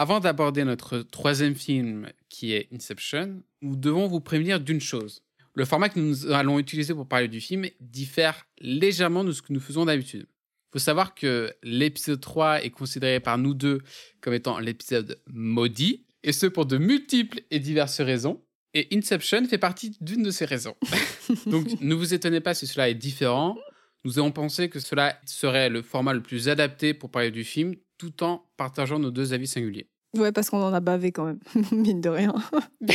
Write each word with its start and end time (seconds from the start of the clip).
Avant 0.00 0.18
d'aborder 0.18 0.64
notre 0.64 1.00
troisième 1.00 1.54
film, 1.54 2.08
qui 2.30 2.54
est 2.54 2.68
Inception, 2.72 3.42
nous 3.60 3.76
devons 3.76 4.06
vous 4.06 4.20
prévenir 4.20 4.58
d'une 4.58 4.80
chose. 4.80 5.22
Le 5.52 5.66
format 5.66 5.90
que 5.90 6.00
nous 6.00 6.32
allons 6.32 6.58
utiliser 6.58 6.94
pour 6.94 7.06
parler 7.06 7.28
du 7.28 7.38
film 7.38 7.66
diffère 7.80 8.46
légèrement 8.60 9.24
de 9.24 9.32
ce 9.32 9.42
que 9.42 9.52
nous 9.52 9.60
faisons 9.60 9.84
d'habitude. 9.84 10.24
Il 10.26 10.72
faut 10.72 10.78
savoir 10.78 11.14
que 11.14 11.52
l'épisode 11.62 12.18
3 12.18 12.64
est 12.64 12.70
considéré 12.70 13.20
par 13.20 13.36
nous 13.36 13.52
deux 13.52 13.82
comme 14.22 14.32
étant 14.32 14.58
l'épisode 14.58 15.20
maudit, 15.26 16.06
et 16.22 16.32
ce 16.32 16.46
pour 16.46 16.64
de 16.64 16.78
multiples 16.78 17.42
et 17.50 17.58
diverses 17.58 18.00
raisons. 18.00 18.42
Et 18.72 18.88
Inception 18.96 19.44
fait 19.48 19.58
partie 19.58 19.98
d'une 20.00 20.22
de 20.22 20.30
ces 20.30 20.46
raisons. 20.46 20.76
Donc 21.44 21.78
ne 21.78 21.94
vous 21.94 22.14
étonnez 22.14 22.40
pas 22.40 22.54
si 22.54 22.66
cela 22.66 22.88
est 22.88 22.94
différent. 22.94 23.58
Nous 24.06 24.18
avons 24.18 24.32
pensé 24.32 24.70
que 24.70 24.80
cela 24.80 25.20
serait 25.26 25.68
le 25.68 25.82
format 25.82 26.14
le 26.14 26.22
plus 26.22 26.48
adapté 26.48 26.94
pour 26.94 27.10
parler 27.10 27.30
du 27.30 27.44
film, 27.44 27.74
tout 28.00 28.22
en 28.22 28.46
partageant 28.56 28.98
nos 28.98 29.10
deux 29.10 29.34
avis 29.34 29.46
singuliers. 29.46 29.90
Ouais, 30.16 30.32
parce 30.32 30.48
qu'on 30.48 30.62
en 30.62 30.72
a 30.72 30.80
bavé 30.80 31.12
quand 31.12 31.26
même, 31.26 31.38
mine 31.72 32.00
de 32.00 32.08
rien. 32.08 32.32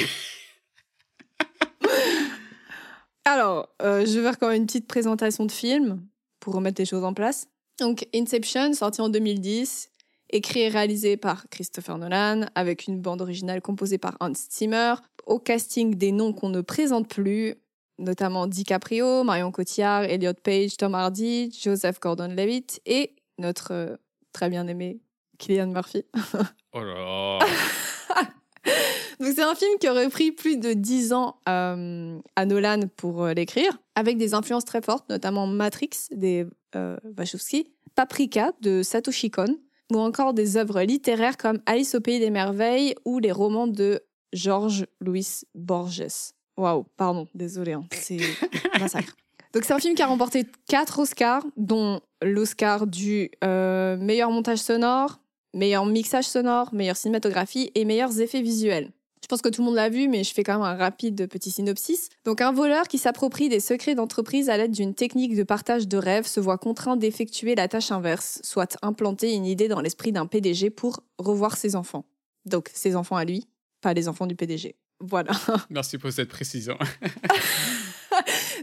Alors, 3.24 3.70
euh, 3.84 4.04
je 4.06 4.18
vais 4.18 4.24
faire 4.24 4.40
quand 4.40 4.48
même 4.48 4.62
une 4.62 4.66
petite 4.66 4.88
présentation 4.88 5.46
de 5.46 5.52
film 5.52 6.04
pour 6.40 6.56
remettre 6.56 6.82
les 6.82 6.86
choses 6.86 7.04
en 7.04 7.14
place. 7.14 7.48
Donc, 7.80 8.08
Inception, 8.16 8.74
sorti 8.74 9.02
en 9.02 9.10
2010, 9.10 9.92
écrit 10.32 10.62
et 10.62 10.70
réalisé 10.70 11.18
par 11.18 11.48
Christopher 11.50 12.00
Nolan, 12.00 12.48
avec 12.56 12.88
une 12.88 13.00
bande 13.00 13.22
originale 13.22 13.62
composée 13.62 14.00
par 14.00 14.18
Hans 14.20 14.34
Zimmer. 14.34 14.96
Au 15.28 15.38
casting, 15.40 15.94
des 15.96 16.12
noms 16.12 16.34
qu'on 16.34 16.50
ne 16.50 16.62
présente 16.62 17.08
plus, 17.08 17.54
notamment 18.00 18.48
DiCaprio, 18.48 19.24
Marion 19.24 19.52
Cotillard, 19.52 20.04
Elliot 20.04 20.34
Page, 20.44 20.78
Tom 20.78 20.96
Hardy, 20.96 21.52
Joseph 21.52 22.00
Gordon-Levitt 22.00 22.82
et 22.86 23.16
notre 23.38 23.72
euh, 23.72 23.96
très 24.36 24.50
bien 24.50 24.68
aimé 24.68 25.00
Killian 25.40 25.68
Murphy. 25.68 26.04
oh 26.74 26.84
là 26.84 27.40
Donc 29.20 29.30
c'est 29.34 29.44
un 29.44 29.56
film 29.56 29.78
qui 29.80 29.88
aurait 29.88 30.10
pris 30.10 30.34
plus 30.34 30.58
de 30.58 30.74
10 30.74 31.14
ans 31.14 31.38
euh, 31.48 32.20
à 32.36 32.46
Nolan 32.46 32.82
pour 32.98 33.24
euh, 33.24 33.34
l'écrire, 33.34 33.78
avec 33.96 34.18
des 34.18 34.34
influences 34.34 34.66
très 34.66 34.82
fortes, 34.82 35.10
notamment 35.10 35.48
Matrix 35.48 35.90
des 36.12 36.46
Wachowski, 37.18 37.72
Paprika 37.96 38.52
de 38.60 38.84
Satoshi 38.84 39.32
Kon, 39.32 39.58
ou 39.94 40.00
encore 40.00 40.34
des 40.34 40.58
œuvres 40.58 40.82
littéraires 40.82 41.38
comme 41.38 41.62
Alice 41.66 41.96
au 41.96 42.02
pays 42.02 42.20
des 42.20 42.30
merveilles 42.32 42.96
ou 43.06 43.20
les 43.20 43.32
romans 43.32 43.68
de 43.68 44.02
George 44.34 44.86
Louis 45.00 45.44
Borges. 45.54 46.34
Waouh, 46.58 46.84
pardon, 46.98 47.28
désolé, 47.34 47.72
hein, 47.72 47.86
c'est 47.92 48.20
massacre. 48.80 49.16
Donc 49.56 49.64
c'est 49.64 49.74
un 49.74 49.80
film 49.80 49.96
qui 49.96 50.02
a 50.02 50.08
remporté 50.08 50.46
4 50.68 51.00
Oscars, 51.00 51.46
dont 51.56 52.02
l'Oscar 52.22 52.88
du 52.88 53.32
euh, 53.42 53.96
meilleur 53.96 54.30
montage 54.30 54.58
sonore, 54.58 55.22
meilleur 55.54 55.86
mixage 55.86 56.26
sonore, 56.26 56.74
meilleure 56.74 56.98
cinématographie 56.98 57.72
et 57.74 57.86
meilleurs 57.86 58.20
effets 58.20 58.42
visuels. 58.42 58.92
Je 59.24 59.28
pense 59.28 59.42
que 59.42 59.48
tout 59.48 59.62
le 59.62 59.68
monde 59.68 59.76
l'a 59.76 59.88
vu, 59.88 60.10
mais 60.10 60.26
je 60.26 60.34
fais 60.34 60.44
quand 60.44 60.56
même 60.56 60.68
un 60.68 60.76
rapide 60.76 61.30
petit 61.30 61.52
synopsis. 61.52 62.10
Donc 62.26 62.42
un 62.42 62.52
voleur 62.52 62.90
qui 62.90 62.98
s'approprie 62.98 63.48
des 63.48 63.62
secrets 63.62 63.96
d'entreprise 63.96 64.50
à 64.50 64.58
l'aide 64.58 64.72
d'une 64.72 64.94
technique 64.94 65.38
de 65.38 65.44
partage 65.44 65.88
de 65.88 65.98
rêves 65.98 66.28
se 66.28 66.42
voit 66.42 66.58
contraint 66.58 66.98
d'effectuer 66.98 67.56
la 67.56 67.70
tâche 67.70 67.94
inverse, 67.94 68.42
soit 68.44 68.78
implanter 68.82 69.34
une 69.34 69.46
idée 69.46 69.70
dans 69.70 69.80
l'esprit 69.80 70.12
d'un 70.12 70.26
PDG 70.26 70.70
pour 70.70 71.00
revoir 71.18 71.56
ses 71.56 71.78
enfants. 71.78 72.04
Donc 72.46 72.70
ses 72.74 72.98
enfants 72.98 73.16
à 73.16 73.24
lui, 73.24 73.48
pas 73.80 73.94
les 73.94 74.10
enfants 74.10 74.28
du 74.28 74.36
PDG. 74.36 74.76
Voilà. 75.00 75.32
Merci 75.70 75.98
pour 75.98 76.12
cette 76.12 76.30
précision. 76.30 76.78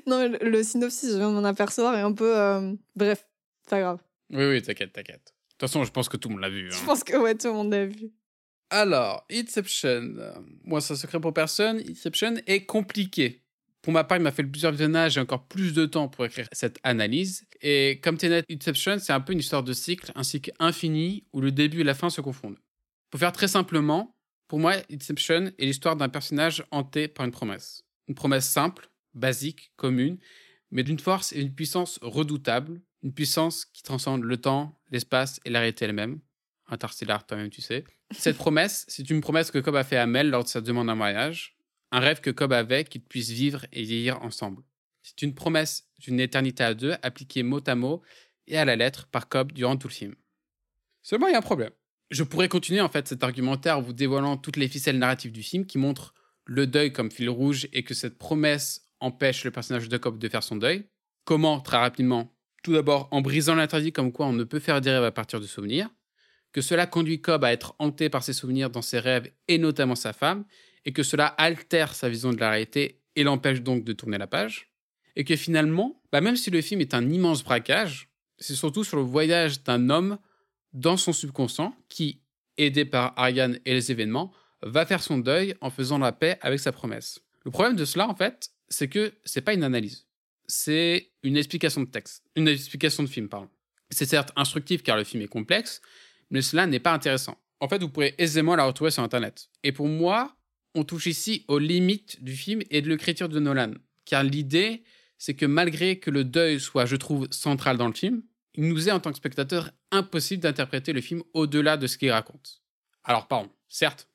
non, 0.07 0.33
le, 0.41 0.63
synopsis, 0.63 1.13
je 1.13 1.17
viens 1.17 1.31
de 1.31 1.35
m'en 1.35 1.45
apercevoir, 1.45 1.95
est 1.95 2.01
un 2.01 2.13
peu. 2.13 2.37
Euh, 2.37 2.75
bref, 2.97 3.27
pas 3.69 3.81
grave. 3.81 3.99
Oui, 4.31 4.45
oui, 4.45 4.63
t'inquiète, 4.63 4.93
t'inquiète. 4.93 5.25
De 5.25 5.51
toute 5.51 5.61
façon, 5.71 5.85
je 5.85 5.91
pense 5.91 6.09
que 6.09 6.17
tout 6.17 6.29
le 6.29 6.35
monde 6.35 6.43
l'a 6.43 6.51
vu. 6.51 6.71
Je 6.71 6.77
hein. 6.77 6.83
pense 6.87 7.05
que 7.05 7.17
ouais, 7.17 7.35
tout 7.35 7.49
le 7.49 7.53
monde 7.53 7.73
l'a 7.73 7.87
vu. 7.87 8.11
Alors, 8.71 9.27
Inception. 9.31 10.15
Moi, 10.65 10.81
ça 10.81 10.97
secret 10.97 11.21
pour 11.21 11.35
personne. 11.35 11.83
Inception 11.89 12.37
est 12.47 12.65
compliqué. 12.65 13.43
Pour 13.83 13.93
ma 13.93 14.05
part, 14.05 14.17
il 14.17 14.23
m'a 14.23 14.31
fait 14.31 14.45
plusieurs 14.45 14.73
visionnages 14.73 15.19
et 15.19 15.21
encore 15.21 15.47
plus 15.47 15.75
de 15.75 15.85
temps 15.87 16.09
pour 16.09 16.25
écrire 16.25 16.49
cette 16.53 16.79
analyse. 16.85 17.45
Et 17.61 18.01
comme 18.03 18.17
Tenet, 18.17 18.45
Inception, 18.51 18.99
c'est 18.99 19.13
un 19.13 19.21
peu 19.21 19.33
une 19.33 19.41
histoire 19.41 19.63
de 19.63 19.73
cycle, 19.73 20.13
un 20.15 20.23
cycle 20.23 20.53
infini 20.59 21.25
où 21.33 21.41
le 21.41 21.51
début 21.51 21.81
et 21.81 21.85
la 21.85 21.95
fin 21.95 22.09
se 22.09 22.21
confondent. 22.21 22.59
Pour 23.11 23.21
faire 23.21 23.33
très 23.33 23.49
simplement, 23.49 24.17
pour 24.49 24.59
moi, 24.61 24.75
Inception 24.91 25.51
est 25.59 25.67
l'histoire 25.67 25.97
d'un 25.97 26.09
personnage 26.09 26.65
hanté 26.71 27.09
par 27.09 27.27
une 27.27 27.33
promesse. 27.33 27.83
Une 28.09 28.15
promesse 28.15 28.49
simple, 28.49 28.89
basique, 29.15 29.73
commune, 29.77 30.19
mais 30.71 30.83
d'une 30.83 30.99
force 30.99 31.33
et 31.33 31.39
d'une 31.39 31.55
puissance 31.55 31.99
redoutables, 32.03 32.81
une 33.03 33.13
puissance 33.13 33.65
qui 33.67 33.83
transcende 33.83 34.23
le 34.23 34.37
temps, 34.37 34.79
l'espace 34.91 35.41
et 35.45 35.51
la 35.51 35.61
réalité 35.61 35.85
elle-même. 35.85 36.21
Interstellar, 36.69 37.27
toi-même, 37.27 37.51
tu 37.51 37.61
sais. 37.61 37.85
Cette 38.11 38.37
promesse, 38.37 38.85
c'est 38.89 39.11
une 39.11 39.21
promesse 39.21 39.51
que 39.51 39.59
Cobb 39.59 39.77
a 39.77 39.85
fait 39.85 39.97
à 39.97 40.07
Mel 40.07 40.31
lors 40.31 40.45
de 40.45 40.49
sa 40.49 40.61
demande 40.61 40.89
en 40.89 40.97
mariage, 40.97 41.57
un 41.91 42.01
rêve 42.01 42.21
que 42.21 42.31
Cobb 42.31 42.53
avait 42.53 42.85
qu'ils 42.85 43.03
puissent 43.03 43.31
vivre 43.31 43.67
et 43.73 43.83
vieillir 43.83 44.23
ensemble. 44.23 44.63
C'est 45.03 45.23
une 45.23 45.35
promesse 45.35 45.89
d'une 45.99 46.21
éternité 46.21 46.65
à 46.65 46.75
deux, 46.75 46.95
appliquée 47.03 47.43
mot 47.43 47.61
à 47.67 47.75
mot 47.75 48.03
et 48.47 48.57
à 48.57 48.65
la 48.65 48.77
lettre 48.77 49.09
par 49.09 49.29
Cobb 49.29 49.53
durant 49.53 49.77
tout 49.77 49.89
le 49.89 49.93
film. 49.93 50.15
Seulement, 51.03 51.27
il 51.27 51.33
y 51.33 51.35
a 51.35 51.39
un 51.39 51.43
problème. 51.43 51.73
Je 52.11 52.23
pourrais 52.23 52.49
continuer 52.49 52.81
en 52.81 52.89
fait 52.89 53.09
cet 53.09 53.25
argumentaire 53.25 53.79
en 53.79 53.83
vous 53.83 53.93
dévoilant 53.93 54.37
toutes 54.37 54.57
les 54.57 54.69
ficelles 54.69 54.99
narratives 54.99 55.33
du 55.33 55.43
film 55.43 55.67
qui 55.67 55.79
montrent 55.79 56.15
le 56.45 56.67
deuil 56.67 56.93
comme 56.93 57.11
fil 57.11 57.29
rouge 57.29 57.69
et 57.73 57.85
que 57.85 57.95
cette 57.95 58.19
promesse 58.19 58.82
empêche 59.03 59.45
le 59.45 59.51
personnage 59.51 59.89
de 59.89 59.97
Cobb 59.97 60.19
de 60.19 60.29
faire 60.29 60.43
son 60.43 60.57
deuil. 60.57 60.87
Comment 61.25 61.61
Très 61.61 61.77
rapidement. 61.77 62.35
Tout 62.63 62.73
d'abord 62.73 63.09
en 63.11 63.21
brisant 63.21 63.55
l'interdit 63.55 63.93
comme 63.93 64.13
quoi 64.13 64.27
on 64.27 64.33
ne 64.33 64.45
peut 64.45 64.61
faire 64.61 64.81
des 64.81 64.91
rêves 64.91 65.05
à 65.05 65.11
partir 65.11 65.41
de 65.41 65.47
souvenirs. 65.47 65.91
Que 66.53 66.61
cela 66.61 66.87
conduit 66.87 67.21
Cobb 67.21 67.45
à 67.45 67.53
être 67.53 67.75
hanté 67.79 68.09
par 68.09 68.23
ses 68.23 68.33
souvenirs 68.33 68.71
dans 68.71 68.83
ses 68.83 68.99
rêves 68.99 69.31
et 69.49 69.59
notamment 69.59 69.95
sa 69.95 70.13
femme. 70.13 70.45
Et 70.85 70.93
que 70.93 71.03
cela 71.03 71.27
altère 71.27 71.95
sa 71.95 72.09
vision 72.09 72.31
de 72.31 72.39
la 72.39 72.51
réalité 72.51 73.01
et 73.17 73.25
l'empêche 73.25 73.63
donc 73.63 73.85
de 73.85 73.93
tourner 73.93 74.19
la 74.19 74.27
page. 74.27 74.73
Et 75.17 75.25
que 75.25 75.37
finalement, 75.37 76.01
bah 76.11 76.21
même 76.21 76.37
si 76.37 76.51
le 76.51 76.61
film 76.61 76.81
est 76.81 76.95
un 76.95 77.09
immense 77.11 77.45
braquage, 77.45 78.09
c'est 78.39 78.55
surtout 78.55 78.85
sur 78.85 78.97
le 78.97 79.03
voyage 79.03 79.63
d'un 79.63 79.91
homme 79.91 80.19
dans 80.73 80.97
son 80.97 81.13
subconscient 81.13 81.77
qui, 81.89 82.23
aidé 82.57 82.85
par 82.85 83.13
Ariane 83.17 83.59
et 83.65 83.75
les 83.75 83.91
événements, 83.91 84.33
va 84.63 84.87
faire 84.87 85.03
son 85.03 85.19
deuil 85.19 85.55
en 85.61 85.71
faisant 85.71 85.99
la 85.99 86.13
paix 86.13 86.39
avec 86.41 86.61
sa 86.61 86.73
promesse. 86.73 87.21
Le 87.45 87.51
problème 87.51 87.77
de 87.77 87.85
cela, 87.85 88.09
en 88.09 88.15
fait, 88.15 88.51
c'est 88.73 88.89
que 88.89 89.13
c'est 89.25 89.43
pas 89.43 89.55
une 89.55 89.65
analyse. 89.65 90.07
C'est 90.47 91.11
une 91.23 91.37
explication 91.37 91.83
de 91.83 91.87
texte. 91.87 92.25
Une 92.37 92.49
explication 92.49 93.03
de 93.03 93.09
film, 93.09 93.29
pardon. 93.29 93.49
C'est 93.91 94.07
certes 94.07 94.33
instructif 94.37 94.83
car 94.83 94.97
le 94.97 95.05
film 95.05 95.23
est 95.23 95.29
complexe, 95.29 95.83
mais 96.31 96.43
cela 96.43 96.67
n'est 96.67 96.81
pas 96.81 96.93
intéressant. 96.93 97.39
En 97.61 97.69
fait, 97.69 97.79
vous 97.79 97.89
pourrez 97.89 98.15
aisément 98.19 98.57
la 98.57 98.65
retrouver 98.65 98.91
sur 98.91 99.03
Internet. 99.03 99.49
Et 99.63 99.73
pour 99.73 99.87
moi, 99.87 100.37
on 100.75 100.85
touche 100.85 101.07
ici 101.07 101.45
aux 101.49 101.59
limites 101.59 102.23
du 102.25 102.35
film 102.35 102.63
et 102.71 102.81
de 102.83 102.89
l'écriture 102.89 103.29
de 103.29 103.39
Nolan. 103.39 103.75
Car 104.05 104.25
l'idée, 104.25 104.83
c'est 105.19 105.35
que 105.35 105.47
malgré 105.47 105.99
que 105.99 106.11
le 106.11 106.25
deuil 106.25 106.59
soit, 106.59 106.87
je 106.87 106.97
trouve, 106.97 107.29
central 107.31 107.77
dans 107.77 107.87
le 107.87 107.95
film, 107.95 108.23
il 108.55 108.67
nous 108.67 108.89
est 108.89 108.93
en 108.93 109.01
tant 109.01 109.11
que 109.11 109.17
spectateur 109.17 109.71
impossible 109.91 110.43
d'interpréter 110.43 110.93
le 110.93 111.01
film 111.01 111.23
au-delà 111.35 111.77
de 111.77 111.87
ce 111.87 111.99
qu'il 111.99 112.11
raconte. 112.11 112.63
Alors 113.05 113.29
pardon, 113.29 113.51
certes, 113.69 114.09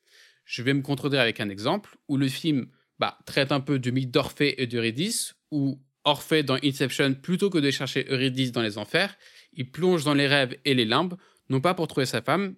je 0.45 0.62
vais 0.63 0.74
me 0.74 0.81
contredire 0.81 1.22
avec 1.22 1.39
un 1.39 1.50
exemple 1.50 1.97
où 2.07 2.18
le 2.18 2.28
film 2.28 2.68
bah, 3.00 3.18
traite 3.25 3.52
un 3.52 3.59
peu 3.59 3.80
du 3.80 3.91
mythe 3.91 4.12
d'Orphée 4.12 4.62
et 4.62 4.68
d'Eurydice, 4.68 5.35
où 5.52 5.80
Orphée 6.03 6.44
dans 6.44 6.58
Inception, 6.63 7.13
plutôt 7.13 7.50
que 7.50 7.58
de 7.58 7.69
chercher 7.69 8.06
Eurydice 8.09 8.52
dans 8.52 8.62
les 8.62 8.78
enfers, 8.78 9.18
il 9.53 9.69
plonge 9.72 10.03
dans 10.03 10.13
les 10.13 10.28
rêves 10.28 10.58
et 10.63 10.74
les 10.74 10.85
limbes, 10.85 11.16
non 11.50 11.59
pas 11.59 11.74
pour 11.74 11.88
trouver 11.88 12.06
sa 12.06 12.22
femme, 12.22 12.56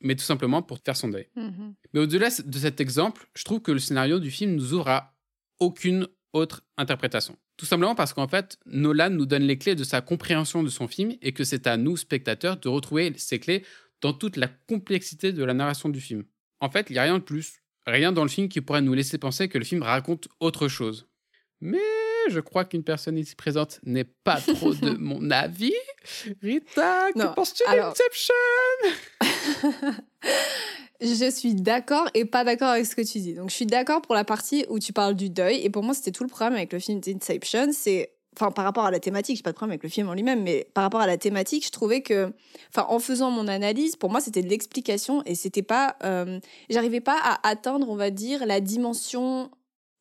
mais 0.00 0.14
tout 0.14 0.24
simplement 0.24 0.62
pour 0.62 0.78
faire 0.78 0.96
son 0.96 1.08
deuil. 1.08 1.28
Mm-hmm. 1.36 1.74
Mais 1.92 2.00
au-delà 2.00 2.28
de 2.44 2.58
cet 2.58 2.80
exemple, 2.80 3.26
je 3.34 3.44
trouve 3.44 3.60
que 3.60 3.72
le 3.72 3.78
scénario 3.78 4.18
du 4.18 4.30
film 4.30 4.54
nous 4.54 4.72
ouvre 4.74 4.88
à 4.88 5.14
aucune 5.58 6.06
autre 6.32 6.62
interprétation. 6.76 7.36
Tout 7.56 7.66
simplement 7.66 7.94
parce 7.94 8.12
qu'en 8.12 8.28
fait, 8.28 8.58
Nolan 8.66 9.10
nous 9.10 9.26
donne 9.26 9.42
les 9.42 9.58
clés 9.58 9.74
de 9.74 9.84
sa 9.84 10.00
compréhension 10.00 10.62
de 10.62 10.68
son 10.68 10.88
film 10.88 11.14
et 11.22 11.32
que 11.32 11.44
c'est 11.44 11.66
à 11.66 11.76
nous, 11.76 11.96
spectateurs, 11.96 12.56
de 12.56 12.68
retrouver 12.68 13.12
ces 13.16 13.38
clés 13.38 13.64
dans 14.00 14.12
toute 14.12 14.36
la 14.36 14.48
complexité 14.48 15.32
de 15.32 15.44
la 15.44 15.54
narration 15.54 15.88
du 15.88 16.00
film. 16.00 16.24
En 16.60 16.70
fait, 16.70 16.90
il 16.90 16.94
n'y 16.94 16.98
a 16.98 17.02
rien 17.02 17.18
de 17.18 17.24
plus, 17.24 17.61
rien 17.86 18.12
dans 18.12 18.22
le 18.22 18.28
film 18.28 18.48
qui 18.48 18.60
pourrait 18.60 18.82
nous 18.82 18.94
laisser 18.94 19.18
penser 19.18 19.48
que 19.48 19.58
le 19.58 19.64
film 19.64 19.82
raconte 19.82 20.28
autre 20.40 20.68
chose. 20.68 21.06
Mais 21.60 21.78
je 22.28 22.40
crois 22.40 22.64
qu'une 22.64 22.82
personne 22.82 23.18
ici 23.18 23.34
présente 23.36 23.80
n'est 23.84 24.04
pas 24.04 24.40
trop 24.54 24.74
de 24.74 24.90
mon 24.90 25.30
avis. 25.30 25.74
Rita, 26.42 27.12
que 27.12 27.34
penses-tu 27.34 27.64
d'Inception? 27.70 28.34
Je 31.04 31.30
suis 31.30 31.56
d'accord 31.56 32.08
et 32.14 32.24
pas 32.24 32.44
d'accord 32.44 32.68
avec 32.68 32.86
ce 32.86 32.94
que 32.94 33.02
tu 33.02 33.18
dis. 33.18 33.34
Donc, 33.34 33.50
je 33.50 33.54
suis 33.56 33.66
d'accord 33.66 34.02
pour 34.02 34.14
la 34.14 34.22
partie 34.22 34.64
où 34.68 34.78
tu 34.78 34.92
parles 34.92 35.16
du 35.16 35.30
deuil. 35.30 35.60
Et 35.64 35.68
pour 35.68 35.82
moi, 35.82 35.94
c'était 35.94 36.12
tout 36.12 36.22
le 36.22 36.28
problème 36.28 36.54
avec 36.54 36.72
le 36.72 36.78
film 36.78 37.00
d'Inception. 37.00 37.70
C'est, 37.72 38.11
enfin, 38.36 38.50
par 38.50 38.64
rapport 38.64 38.84
à 38.84 38.90
la 38.90 39.00
thématique, 39.00 39.36
j'ai 39.36 39.42
pas 39.42 39.50
de 39.50 39.56
problème 39.56 39.72
avec 39.72 39.82
le 39.82 39.88
film 39.88 40.08
en 40.08 40.14
lui-même, 40.14 40.42
mais 40.42 40.66
par 40.74 40.84
rapport 40.84 41.00
à 41.00 41.06
la 41.06 41.18
thématique, 41.18 41.66
je 41.66 41.70
trouvais 41.70 42.02
que, 42.02 42.32
en 42.76 42.98
faisant 42.98 43.30
mon 43.30 43.48
analyse, 43.48 43.96
pour 43.96 44.10
moi, 44.10 44.20
c'était 44.20 44.42
de 44.42 44.48
l'explication 44.48 45.22
et 45.24 45.34
c'était 45.34 45.62
pas, 45.62 45.96
euh, 46.04 46.40
j'arrivais 46.70 47.00
pas 47.00 47.18
à 47.22 47.48
atteindre, 47.48 47.88
on 47.88 47.96
va 47.96 48.10
dire, 48.10 48.46
la 48.46 48.60
dimension 48.60 49.50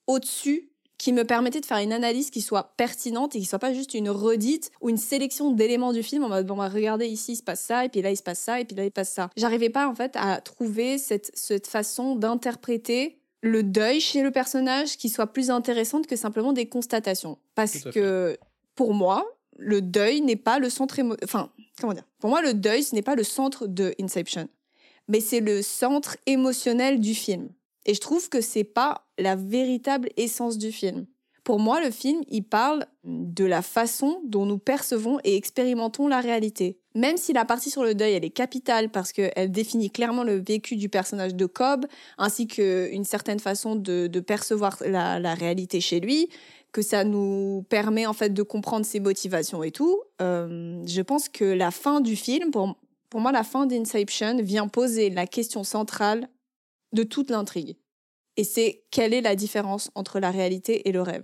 au-dessus 0.07 0.71
qui 0.97 1.13
me 1.13 1.23
permettait 1.23 1.61
de 1.61 1.65
faire 1.65 1.79
une 1.79 1.93
analyse 1.93 2.29
qui 2.29 2.41
soit 2.41 2.75
pertinente 2.77 3.35
et 3.35 3.39
qui 3.39 3.45
soit 3.45 3.57
pas 3.57 3.73
juste 3.73 3.95
une 3.95 4.11
redite 4.11 4.69
ou 4.81 4.89
une 4.89 4.97
sélection 4.97 5.49
d'éléments 5.49 5.93
du 5.93 6.03
film 6.03 6.23
en 6.23 6.29
mode 6.29 6.45
bon 6.45 6.55
bah 6.55 6.69
regardez 6.69 7.07
ici 7.07 7.31
il 7.31 7.37
se 7.37 7.41
passe 7.41 7.61
ça 7.61 7.85
et 7.85 7.89
puis 7.89 8.03
là 8.03 8.11
il 8.11 8.17
se 8.17 8.21
passe 8.21 8.37
ça 8.37 8.59
et 8.59 8.65
puis 8.65 8.75
là 8.75 8.85
il 8.85 8.91
passe 8.91 9.09
ça. 9.11 9.31
J'arrivais 9.35 9.71
pas 9.71 9.87
en 9.87 9.95
fait 9.95 10.11
à 10.15 10.41
trouver 10.41 10.99
cette 10.99 11.65
façon 11.65 12.15
d'interpréter 12.15 13.20
le 13.41 13.63
deuil 13.63 13.99
chez 13.99 14.21
le 14.21 14.31
personnage 14.31 14.97
qui 14.97 15.09
soit 15.09 15.27
plus 15.27 15.49
intéressante 15.49 16.07
que 16.07 16.15
simplement 16.15 16.53
des 16.53 16.67
constatations. 16.67 17.37
Parce 17.55 17.79
que 17.79 18.37
pour 18.75 18.93
moi, 18.93 19.25
le 19.57 19.81
deuil 19.81 20.21
n'est 20.21 20.35
pas 20.35 20.59
le 20.59 20.69
centre 20.69 20.99
enfin 21.23 21.51
comment 21.79 21.93
dire? 21.93 22.07
Pour 22.19 22.29
moi 22.29 22.41
le 22.41 22.53
deuil 22.53 22.83
ce 22.83 22.95
n'est 22.95 23.01
pas 23.01 23.15
le 23.15 23.23
centre 23.23 23.67
de 23.67 23.93
Inception, 23.99 24.47
mais 25.07 25.19
c'est 25.19 25.39
le 25.39 25.61
centre 25.61 26.17
émotionnel 26.25 26.99
du 26.99 27.15
film. 27.15 27.49
Et 27.85 27.95
je 27.95 27.99
trouve 27.99 28.29
que 28.29 28.41
c'est 28.41 28.63
pas 28.63 29.07
la 29.17 29.35
véritable 29.35 30.09
essence 30.15 30.57
du 30.57 30.71
film. 30.71 31.07
Pour 31.43 31.59
moi, 31.59 31.83
le 31.83 31.89
film, 31.89 32.21
il 32.27 32.43
parle 32.43 32.85
de 33.03 33.45
la 33.45 33.63
façon 33.63 34.21
dont 34.25 34.45
nous 34.45 34.59
percevons 34.59 35.19
et 35.23 35.35
expérimentons 35.35 36.07
la 36.07 36.21
réalité. 36.21 36.77
Même 36.93 37.17
si 37.17 37.33
la 37.33 37.45
partie 37.45 37.71
sur 37.71 37.83
le 37.83 37.95
deuil, 37.95 38.13
elle 38.13 38.25
est 38.25 38.29
capitale 38.29 38.89
parce 38.89 39.11
qu'elle 39.11 39.51
définit 39.51 39.89
clairement 39.89 40.23
le 40.23 40.35
vécu 40.35 40.75
du 40.75 40.87
personnage 40.87 41.33
de 41.33 41.45
Cobb, 41.47 41.87
ainsi 42.19 42.45
qu'une 42.45 43.05
certaine 43.05 43.39
façon 43.39 43.75
de, 43.75 44.07
percevoir 44.19 44.77
la, 44.85 45.33
réalité 45.33 45.81
chez 45.81 45.99
lui, 45.99 46.29
que 46.71 46.83
ça 46.83 47.03
nous 47.03 47.65
permet 47.69 48.05
en 48.05 48.13
fait 48.13 48.29
de 48.29 48.43
comprendre 48.43 48.85
ses 48.85 48.99
motivations 48.99 49.63
et 49.63 49.71
tout, 49.71 49.99
euh, 50.21 50.81
je 50.85 51.01
pense 51.01 51.27
que 51.27 51.43
la 51.43 51.71
fin 51.71 52.01
du 52.01 52.15
film, 52.15 52.51
pour, 52.51 52.75
pour 53.09 53.19
moi, 53.19 53.31
la 53.31 53.43
fin 53.43 53.65
d'Inception 53.65 54.37
vient 54.41 54.67
poser 54.67 55.09
la 55.09 55.25
question 55.25 55.63
centrale 55.63 56.29
de 56.93 57.03
toute 57.03 57.31
l'intrigue. 57.31 57.77
Et 58.41 58.43
c'est 58.43 58.81
quelle 58.89 59.13
est 59.13 59.21
la 59.21 59.35
différence 59.35 59.91
entre 59.93 60.19
la 60.19 60.31
réalité 60.31 60.89
et 60.89 60.91
le 60.91 61.03
rêve? 61.03 61.23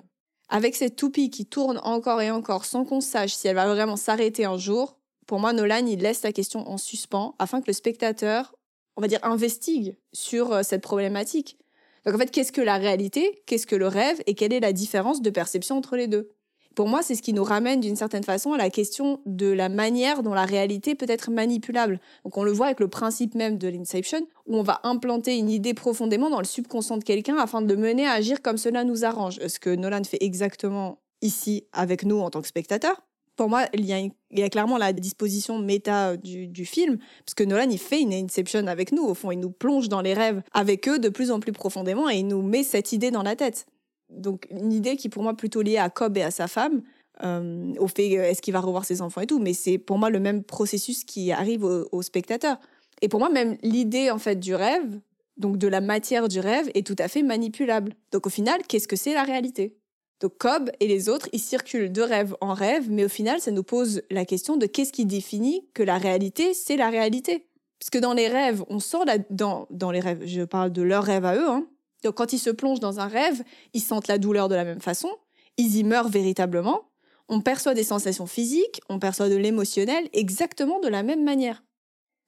Avec 0.49 0.75
cette 0.75 0.95
toupie 0.95 1.31
qui 1.31 1.47
tourne 1.47 1.81
encore 1.83 2.21
et 2.21 2.29
encore 2.29 2.63
sans 2.63 2.85
qu'on 2.85 3.01
sache 3.01 3.33
si 3.33 3.47
elle 3.47 3.55
va 3.55 3.65
vraiment 3.65 3.95
s'arrêter 3.95 4.45
un 4.45 4.59
jour, 4.59 4.99
pour 5.25 5.39
moi, 5.39 5.51
Nolan, 5.51 5.87
il 5.87 5.99
laisse 5.99 6.21
la 6.21 6.31
question 6.31 6.69
en 6.69 6.77
suspens 6.77 7.33
afin 7.39 7.59
que 7.59 7.65
le 7.65 7.73
spectateur, 7.73 8.53
on 8.97 9.01
va 9.01 9.07
dire, 9.07 9.17
investigue 9.23 9.97
sur 10.13 10.53
euh, 10.53 10.61
cette 10.61 10.83
problématique. 10.83 11.57
Donc 12.05 12.13
en 12.13 12.19
fait, 12.19 12.29
qu'est-ce 12.29 12.51
que 12.51 12.61
la 12.61 12.77
réalité, 12.77 13.41
qu'est-ce 13.47 13.65
que 13.65 13.75
le 13.75 13.87
rêve? 13.87 14.21
Et 14.27 14.35
quelle 14.35 14.53
est 14.53 14.59
la 14.59 14.71
différence 14.71 15.23
de 15.23 15.31
perception 15.31 15.75
entre 15.75 15.95
les 15.95 16.05
deux? 16.05 16.36
Pour 16.77 16.87
moi, 16.87 17.01
c'est 17.01 17.15
ce 17.15 17.23
qui 17.23 17.33
nous 17.33 17.43
ramène 17.43 17.79
d'une 17.79 17.95
certaine 17.95 18.23
façon 18.23 18.53
à 18.53 18.57
la 18.57 18.69
question 18.69 19.19
de 19.25 19.47
la 19.47 19.67
manière 19.67 20.21
dont 20.21 20.35
la 20.35 20.45
réalité 20.45 20.93
peut 20.93 21.07
être 21.09 21.31
manipulable. 21.31 21.99
Donc 22.23 22.37
on 22.37 22.43
le 22.43 22.51
voit 22.51 22.67
avec 22.67 22.79
le 22.79 22.87
principe 22.87 23.33
même 23.33 23.57
de 23.57 23.67
l'Inception, 23.67 24.19
où 24.45 24.57
on 24.57 24.61
va 24.61 24.79
implanter 24.83 25.39
une 25.39 25.49
idée 25.49 25.73
profondément 25.73 26.29
dans 26.29 26.37
le 26.37 26.45
subconscient 26.45 26.97
de 26.97 27.03
quelqu'un 27.03 27.37
afin 27.37 27.63
de 27.63 27.73
le 27.73 27.81
mener 27.81 28.05
à 28.05 28.11
agir 28.11 28.43
comme 28.43 28.57
cela 28.57 28.83
nous 28.83 29.05
arrange. 29.05 29.39
Ce 29.47 29.57
que 29.57 29.71
Nolan 29.71 30.03
fait 30.03 30.19
exactement 30.21 30.99
ici 31.23 31.63
avec 31.73 32.05
nous 32.05 32.19
en 32.19 32.29
tant 32.29 32.43
que 32.43 32.47
spectateurs. 32.47 33.01
Pour 33.37 33.49
moi, 33.49 33.65
il 33.73 33.83
y 33.83 34.43
a, 34.43 34.49
clairement 34.49 34.77
la 34.77 34.93
disposition 34.93 35.57
méta 35.57 36.15
du, 36.15 36.45
du, 36.45 36.65
film, 36.67 36.99
parce 37.25 37.33
que 37.33 37.43
Nolan, 37.43 37.71
il 37.71 37.79
fait 37.79 38.01
une 38.01 38.13
Inception 38.13 38.67
avec 38.67 38.91
nous. 38.91 39.03
Au 39.03 39.15
fond, 39.15 39.31
il 39.31 39.39
nous 39.39 39.49
plonge 39.49 39.89
dans 39.89 40.01
les 40.01 40.13
rêves 40.13 40.43
avec 40.53 40.87
eux 40.87 40.99
de 40.99 41.09
plus 41.09 41.31
en 41.31 41.39
plus 41.39 41.53
profondément 41.53 42.07
et 42.07 42.17
il 42.17 42.27
nous 42.27 42.43
met 42.43 42.61
cette 42.61 42.91
idée 42.91 43.09
dans 43.09 43.23
la 43.23 43.35
tête 43.35 43.65
donc 44.09 44.47
une 44.49 44.71
idée 44.71 44.95
qui 44.95 45.09
pour 45.09 45.23
moi 45.23 45.35
plutôt 45.35 45.61
liée 45.61 45.77
à 45.77 45.89
Cobb 45.89 46.17
et 46.17 46.23
à 46.23 46.31
sa 46.31 46.47
femme, 46.47 46.81
euh, 47.23 47.73
au 47.79 47.87
fait 47.87 48.17
euh, 48.17 48.23
est-ce 48.23 48.41
qu'il 48.41 48.53
va 48.53 48.59
revoir 48.59 48.85
ses 48.85 49.01
enfants 49.01 49.21
et 49.21 49.27
tout, 49.27 49.39
mais 49.39 49.53
c'est 49.53 49.77
pour 49.77 49.97
moi 49.97 50.09
le 50.09 50.19
même 50.19 50.43
processus 50.43 51.03
qui 51.03 51.31
arrive 51.31 51.63
au, 51.63 52.01
spectateur. 52.01 52.57
Et 53.01 53.09
pour 53.09 53.19
moi 53.19 53.29
même 53.29 53.57
l'idée 53.63 54.11
en 54.11 54.19
fait 54.19 54.35
du 54.35 54.55
rêve, 54.55 54.99
donc 55.37 55.57
de 55.57 55.67
la 55.67 55.81
matière 55.81 56.27
du 56.27 56.39
rêve, 56.39 56.69
est 56.73 56.85
tout 56.85 56.95
à 56.99 57.07
fait 57.07 57.23
manipulable. 57.23 57.93
Donc 58.11 58.27
au 58.27 58.29
final, 58.29 58.61
qu'est-ce 58.67 58.87
que 58.87 58.95
c'est 58.95 59.13
la 59.13 59.23
réalité? 59.23 59.77
Donc 60.19 60.37
Cobb 60.39 60.71
et 60.79 60.87
les 60.87 61.09
autres, 61.09 61.29
ils 61.31 61.39
circulent 61.39 61.91
de 61.91 62.01
rêve 62.01 62.35
en 62.41 62.53
rêve, 62.53 62.89
mais 62.89 63.05
au 63.05 63.09
final, 63.09 63.39
ça 63.39 63.51
nous 63.51 63.63
pose 63.63 64.01
la 64.09 64.25
question 64.25 64.57
de 64.57 64.65
qu'est-ce 64.65 64.91
qui 64.91 65.05
définit 65.05 65.67
que 65.73 65.83
la 65.83 65.97
réalité, 65.97 66.53
c'est 66.53 66.75
la 66.75 66.89
réalité? 66.89 67.45
Parce 67.79 67.91
que 67.91 67.99
dans 67.99 68.13
les 68.13 68.27
rêves, 68.27 68.63
on 68.69 68.79
sort 68.79 69.05
là, 69.05 69.17
dans, 69.29 69.67
dans 69.69 69.91
les 69.91 69.99
rêves, 69.99 70.23
je 70.25 70.41
parle 70.41 70.71
de 70.71 70.81
leurs 70.81 71.03
rêves 71.03 71.25
à 71.25 71.35
eux, 71.35 71.47
hein, 71.47 71.67
donc 72.03 72.15
quand 72.15 72.33
ils 72.33 72.39
se 72.39 72.49
plongent 72.49 72.79
dans 72.79 72.99
un 72.99 73.07
rêve, 73.07 73.43
ils 73.73 73.81
sentent 73.81 74.07
la 74.07 74.17
douleur 74.17 74.49
de 74.49 74.55
la 74.55 74.63
même 74.63 74.81
façon, 74.81 75.09
ils 75.57 75.77
y 75.77 75.83
meurent 75.83 76.09
véritablement, 76.09 76.89
on 77.29 77.41
perçoit 77.41 77.73
des 77.73 77.83
sensations 77.83 78.27
physiques, 78.27 78.81
on 78.89 78.99
perçoit 78.99 79.29
de 79.29 79.35
l'émotionnel 79.35 80.07
exactement 80.13 80.79
de 80.79 80.87
la 80.87 81.03
même 81.03 81.23
manière. 81.23 81.63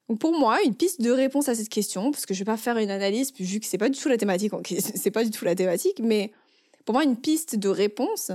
Donc 0.10 0.20
pour 0.20 0.38
moi, 0.38 0.62
une 0.64 0.76
piste 0.76 1.02
de 1.02 1.12
réponse 1.12 1.50
à 1.50 1.56
cette 1.56 1.70
question, 1.70 2.12
parce 2.12 2.26
que 2.26 2.34
je 2.34 2.40
vais 2.40 2.46
pas 2.46 2.58
faire 2.58 2.78
une 2.78 2.90
analyse 2.90 3.32
vu 3.40 3.60
que 3.60 3.66
c'est 3.66 3.78
pas 3.78 3.90
du 3.90 4.00
tout 4.00 4.10
la 4.10 4.18
thématique, 4.18 4.52
c'est 4.80 5.12
pas 5.12 5.24
du 5.24 5.30
tout 5.30 5.46
la 5.46 5.56
thématique, 5.56 6.00
mais 6.02 6.32
pour 6.86 6.94
moi 6.94 7.04
une 7.04 7.16
piste 7.16 7.56
de 7.56 7.70
réponse 7.70 8.32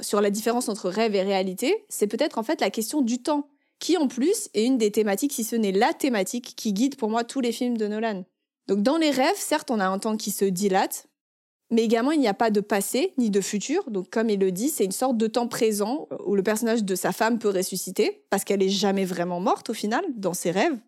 sur 0.00 0.20
la 0.20 0.30
différence 0.30 0.68
entre 0.68 0.90
rêve 0.90 1.14
et 1.14 1.22
réalité, 1.22 1.84
c'est 1.88 2.06
peut-être 2.06 2.38
en 2.38 2.42
fait 2.42 2.60
la 2.60 2.70
question 2.70 3.00
du 3.00 3.22
temps, 3.22 3.48
qui 3.78 3.96
en 3.96 4.08
plus 4.08 4.50
est 4.54 4.64
une 4.64 4.78
des 4.78 4.90
thématiques, 4.90 5.32
si 5.32 5.44
ce 5.44 5.56
n'est 5.56 5.72
la 5.72 5.92
thématique 5.92 6.54
qui 6.56 6.72
guide 6.72 6.96
pour 6.96 7.10
moi 7.10 7.24
tous 7.24 7.40
les 7.40 7.52
films 7.52 7.76
de 7.76 7.86
Nolan. 7.86 8.24
Donc 8.66 8.82
dans 8.82 8.96
les 8.96 9.10
rêves, 9.10 9.36
certes, 9.36 9.70
on 9.70 9.80
a 9.80 9.86
un 9.86 9.98
temps 9.98 10.16
qui 10.16 10.30
se 10.30 10.44
dilate, 10.44 11.06
mais 11.70 11.82
également 11.82 12.12
il 12.12 12.20
n'y 12.20 12.28
a 12.28 12.34
pas 12.34 12.50
de 12.50 12.60
passé 12.60 13.12
ni 13.18 13.30
de 13.30 13.40
futur. 13.40 13.90
Donc 13.90 14.10
comme 14.10 14.30
il 14.30 14.40
le 14.40 14.52
dit, 14.52 14.68
c'est 14.68 14.84
une 14.84 14.92
sorte 14.92 15.16
de 15.16 15.26
temps 15.26 15.48
présent 15.48 16.08
euh, 16.12 16.16
où 16.26 16.34
le 16.34 16.42
personnage 16.42 16.84
de 16.84 16.94
sa 16.94 17.12
femme 17.12 17.38
peut 17.38 17.50
ressusciter 17.50 18.24
parce 18.30 18.44
qu'elle 18.44 18.62
est 18.62 18.68
jamais 18.68 19.04
vraiment 19.04 19.40
morte 19.40 19.70
au 19.70 19.74
final 19.74 20.04
dans 20.16 20.34
ses 20.34 20.50
rêves. 20.50 20.78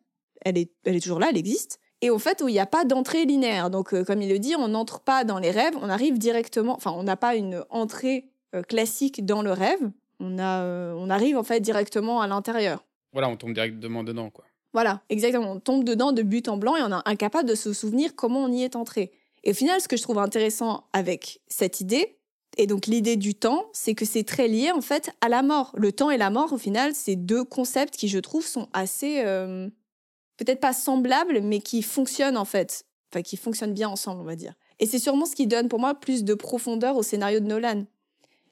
Elle 0.42 0.58
est, 0.58 1.00
toujours 1.00 1.18
là, 1.18 1.28
elle 1.30 1.36
existe. 1.36 1.80
Et 2.02 2.10
au 2.10 2.18
fait, 2.18 2.42
où 2.42 2.48
il 2.48 2.52
n'y 2.52 2.60
a 2.60 2.66
pas 2.66 2.84
d'entrée 2.84 3.24
linéaire. 3.24 3.70
Donc 3.70 3.94
euh, 3.94 4.04
comme 4.04 4.22
il 4.22 4.28
le 4.28 4.38
dit, 4.38 4.54
on 4.56 4.68
n'entre 4.68 5.00
pas 5.00 5.24
dans 5.24 5.38
les 5.38 5.50
rêves, 5.50 5.74
on 5.80 5.88
arrive 5.88 6.18
directement. 6.18 6.74
Enfin, 6.74 6.92
on 6.92 7.02
n'a 7.02 7.16
pas 7.16 7.36
une 7.36 7.64
entrée 7.70 8.30
euh, 8.54 8.62
classique 8.62 9.24
dans 9.24 9.42
le 9.42 9.52
rêve. 9.52 9.90
On 10.18 10.38
a, 10.38 10.64
on 10.94 11.10
arrive 11.10 11.36
en 11.36 11.42
fait 11.42 11.60
directement 11.60 12.22
à 12.22 12.26
l'intérieur. 12.26 12.84
Voilà, 13.12 13.28
on 13.28 13.36
tombe 13.36 13.52
directement 13.52 14.02
dedans, 14.02 14.30
quoi. 14.30 14.46
Voilà, 14.76 15.00
exactement. 15.08 15.52
On 15.52 15.58
tombe 15.58 15.84
dedans 15.84 16.12
de 16.12 16.20
but 16.20 16.48
en 16.48 16.58
blanc 16.58 16.76
et 16.76 16.82
on 16.82 16.90
est 16.90 17.00
incapable 17.06 17.48
de 17.48 17.54
se 17.54 17.72
souvenir 17.72 18.14
comment 18.14 18.44
on 18.44 18.52
y 18.52 18.62
est 18.62 18.76
entré. 18.76 19.10
Et 19.42 19.52
au 19.52 19.54
final, 19.54 19.80
ce 19.80 19.88
que 19.88 19.96
je 19.96 20.02
trouve 20.02 20.18
intéressant 20.18 20.84
avec 20.92 21.40
cette 21.48 21.80
idée, 21.80 22.18
et 22.58 22.66
donc 22.66 22.86
l'idée 22.86 23.16
du 23.16 23.34
temps, 23.34 23.70
c'est 23.72 23.94
que 23.94 24.04
c'est 24.04 24.24
très 24.24 24.48
lié 24.48 24.72
en 24.72 24.82
fait 24.82 25.08
à 25.22 25.30
la 25.30 25.40
mort. 25.40 25.72
Le 25.78 25.92
temps 25.92 26.10
et 26.10 26.18
la 26.18 26.28
mort, 26.28 26.52
au 26.52 26.58
final, 26.58 26.92
c'est 26.94 27.16
deux 27.16 27.42
concepts 27.42 27.96
qui, 27.96 28.08
je 28.08 28.18
trouve, 28.18 28.46
sont 28.46 28.68
assez, 28.74 29.22
euh, 29.24 29.66
peut-être 30.36 30.60
pas 30.60 30.74
semblables, 30.74 31.40
mais 31.40 31.60
qui 31.60 31.80
fonctionnent 31.80 32.36
en 32.36 32.44
fait, 32.44 32.84
enfin 33.10 33.22
qui 33.22 33.38
fonctionnent 33.38 33.72
bien 33.72 33.88
ensemble, 33.88 34.20
on 34.20 34.24
va 34.24 34.36
dire. 34.36 34.52
Et 34.78 34.84
c'est 34.84 34.98
sûrement 34.98 35.24
ce 35.24 35.34
qui 35.34 35.46
donne 35.46 35.68
pour 35.70 35.78
moi 35.78 35.94
plus 35.94 36.22
de 36.22 36.34
profondeur 36.34 36.96
au 36.96 37.02
scénario 37.02 37.40
de 37.40 37.46
Nolan. 37.46 37.86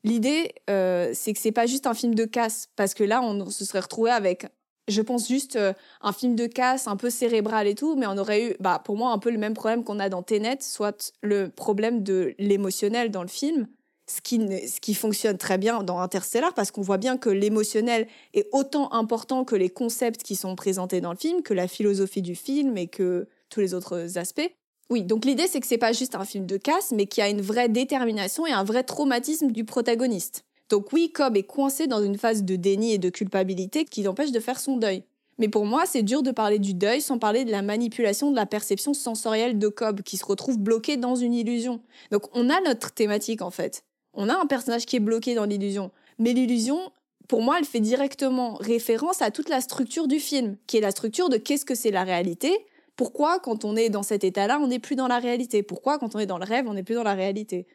L'idée, 0.04 0.54
euh, 0.70 1.10
c'est 1.12 1.34
que 1.34 1.38
c'est 1.38 1.52
pas 1.52 1.66
juste 1.66 1.86
un 1.86 1.92
film 1.92 2.14
de 2.14 2.24
casse, 2.24 2.70
parce 2.76 2.94
que 2.94 3.04
là, 3.04 3.20
on 3.20 3.50
se 3.50 3.66
serait 3.66 3.80
retrouvé 3.80 4.10
avec 4.10 4.46
je 4.88 5.02
pense 5.02 5.28
juste 5.28 5.56
euh, 5.56 5.72
un 6.00 6.12
film 6.12 6.36
de 6.36 6.46
casse 6.46 6.86
un 6.86 6.96
peu 6.96 7.10
cérébral 7.10 7.66
et 7.66 7.74
tout, 7.74 7.96
mais 7.96 8.06
on 8.06 8.18
aurait 8.18 8.50
eu, 8.50 8.56
bah, 8.60 8.80
pour 8.84 8.96
moi, 8.96 9.10
un 9.12 9.18
peu 9.18 9.30
le 9.30 9.38
même 9.38 9.54
problème 9.54 9.84
qu'on 9.84 9.98
a 9.98 10.08
dans 10.08 10.22
Tenet, 10.22 10.58
soit 10.60 11.12
le 11.22 11.48
problème 11.48 12.02
de 12.02 12.34
l'émotionnel 12.38 13.10
dans 13.10 13.22
le 13.22 13.28
film, 13.28 13.66
ce 14.06 14.20
qui, 14.20 14.38
ce 14.68 14.80
qui 14.80 14.94
fonctionne 14.94 15.38
très 15.38 15.58
bien 15.58 15.82
dans 15.82 16.00
Interstellar, 16.00 16.52
parce 16.54 16.70
qu'on 16.70 16.82
voit 16.82 16.98
bien 16.98 17.16
que 17.16 17.30
l'émotionnel 17.30 18.06
est 18.34 18.48
autant 18.52 18.92
important 18.92 19.44
que 19.44 19.56
les 19.56 19.70
concepts 19.70 20.22
qui 20.22 20.36
sont 20.36 20.54
présentés 20.56 21.00
dans 21.00 21.12
le 21.12 21.18
film, 21.18 21.42
que 21.42 21.54
la 21.54 21.68
philosophie 21.68 22.22
du 22.22 22.34
film 22.34 22.76
et 22.76 22.86
que 22.86 23.26
tous 23.48 23.60
les 23.60 23.72
autres 23.72 24.18
aspects. 24.18 24.50
Oui, 24.90 25.02
donc 25.02 25.24
l'idée, 25.24 25.46
c'est 25.46 25.60
que 25.60 25.66
c'est 25.66 25.78
pas 25.78 25.92
juste 25.92 26.14
un 26.14 26.26
film 26.26 26.44
de 26.44 26.58
casse, 26.58 26.92
mais 26.92 27.06
qu'il 27.06 27.22
y 27.22 27.26
a 27.26 27.30
une 27.30 27.40
vraie 27.40 27.70
détermination 27.70 28.46
et 28.46 28.52
un 28.52 28.64
vrai 28.64 28.82
traumatisme 28.82 29.50
du 29.50 29.64
protagoniste. 29.64 30.44
Donc 30.70 30.92
oui, 30.92 31.10
Cobb 31.12 31.36
est 31.36 31.42
coincé 31.42 31.86
dans 31.86 32.02
une 32.02 32.16
phase 32.16 32.44
de 32.44 32.56
déni 32.56 32.92
et 32.92 32.98
de 32.98 33.10
culpabilité 33.10 33.84
qui 33.84 34.02
l'empêche 34.02 34.32
de 34.32 34.40
faire 34.40 34.58
son 34.58 34.76
deuil. 34.76 35.02
Mais 35.38 35.48
pour 35.48 35.66
moi, 35.66 35.84
c'est 35.86 36.02
dur 36.02 36.22
de 36.22 36.30
parler 36.30 36.58
du 36.58 36.74
deuil 36.74 37.00
sans 37.00 37.18
parler 37.18 37.44
de 37.44 37.50
la 37.50 37.62
manipulation 37.62 38.30
de 38.30 38.36
la 38.36 38.46
perception 38.46 38.94
sensorielle 38.94 39.58
de 39.58 39.68
Cobb, 39.68 40.02
qui 40.02 40.16
se 40.16 40.24
retrouve 40.24 40.58
bloqué 40.58 40.96
dans 40.96 41.16
une 41.16 41.34
illusion. 41.34 41.80
Donc 42.12 42.24
on 42.34 42.48
a 42.50 42.60
notre 42.60 42.92
thématique 42.92 43.42
en 43.42 43.50
fait. 43.50 43.84
On 44.14 44.28
a 44.28 44.40
un 44.40 44.46
personnage 44.46 44.86
qui 44.86 44.96
est 44.96 45.00
bloqué 45.00 45.34
dans 45.34 45.44
l'illusion. 45.44 45.90
Mais 46.18 46.32
l'illusion, 46.32 46.78
pour 47.26 47.42
moi, 47.42 47.58
elle 47.58 47.64
fait 47.64 47.80
directement 47.80 48.54
référence 48.54 49.22
à 49.22 49.32
toute 49.32 49.48
la 49.48 49.60
structure 49.60 50.06
du 50.06 50.20
film, 50.20 50.56
qui 50.68 50.76
est 50.76 50.80
la 50.80 50.92
structure 50.92 51.28
de 51.28 51.36
qu'est-ce 51.36 51.64
que 51.64 51.74
c'est 51.74 51.90
la 51.90 52.04
réalité, 52.04 52.56
pourquoi 52.96 53.40
quand 53.40 53.64
on 53.64 53.74
est 53.74 53.90
dans 53.90 54.04
cet 54.04 54.22
état-là, 54.22 54.60
on 54.62 54.68
n'est 54.68 54.78
plus 54.78 54.94
dans 54.94 55.08
la 55.08 55.18
réalité, 55.18 55.64
pourquoi 55.64 55.98
quand 55.98 56.14
on 56.14 56.20
est 56.20 56.26
dans 56.26 56.38
le 56.38 56.44
rêve, 56.44 56.66
on 56.68 56.74
n'est 56.74 56.84
plus 56.84 56.94
dans 56.94 57.02
la 57.02 57.14
réalité? 57.14 57.66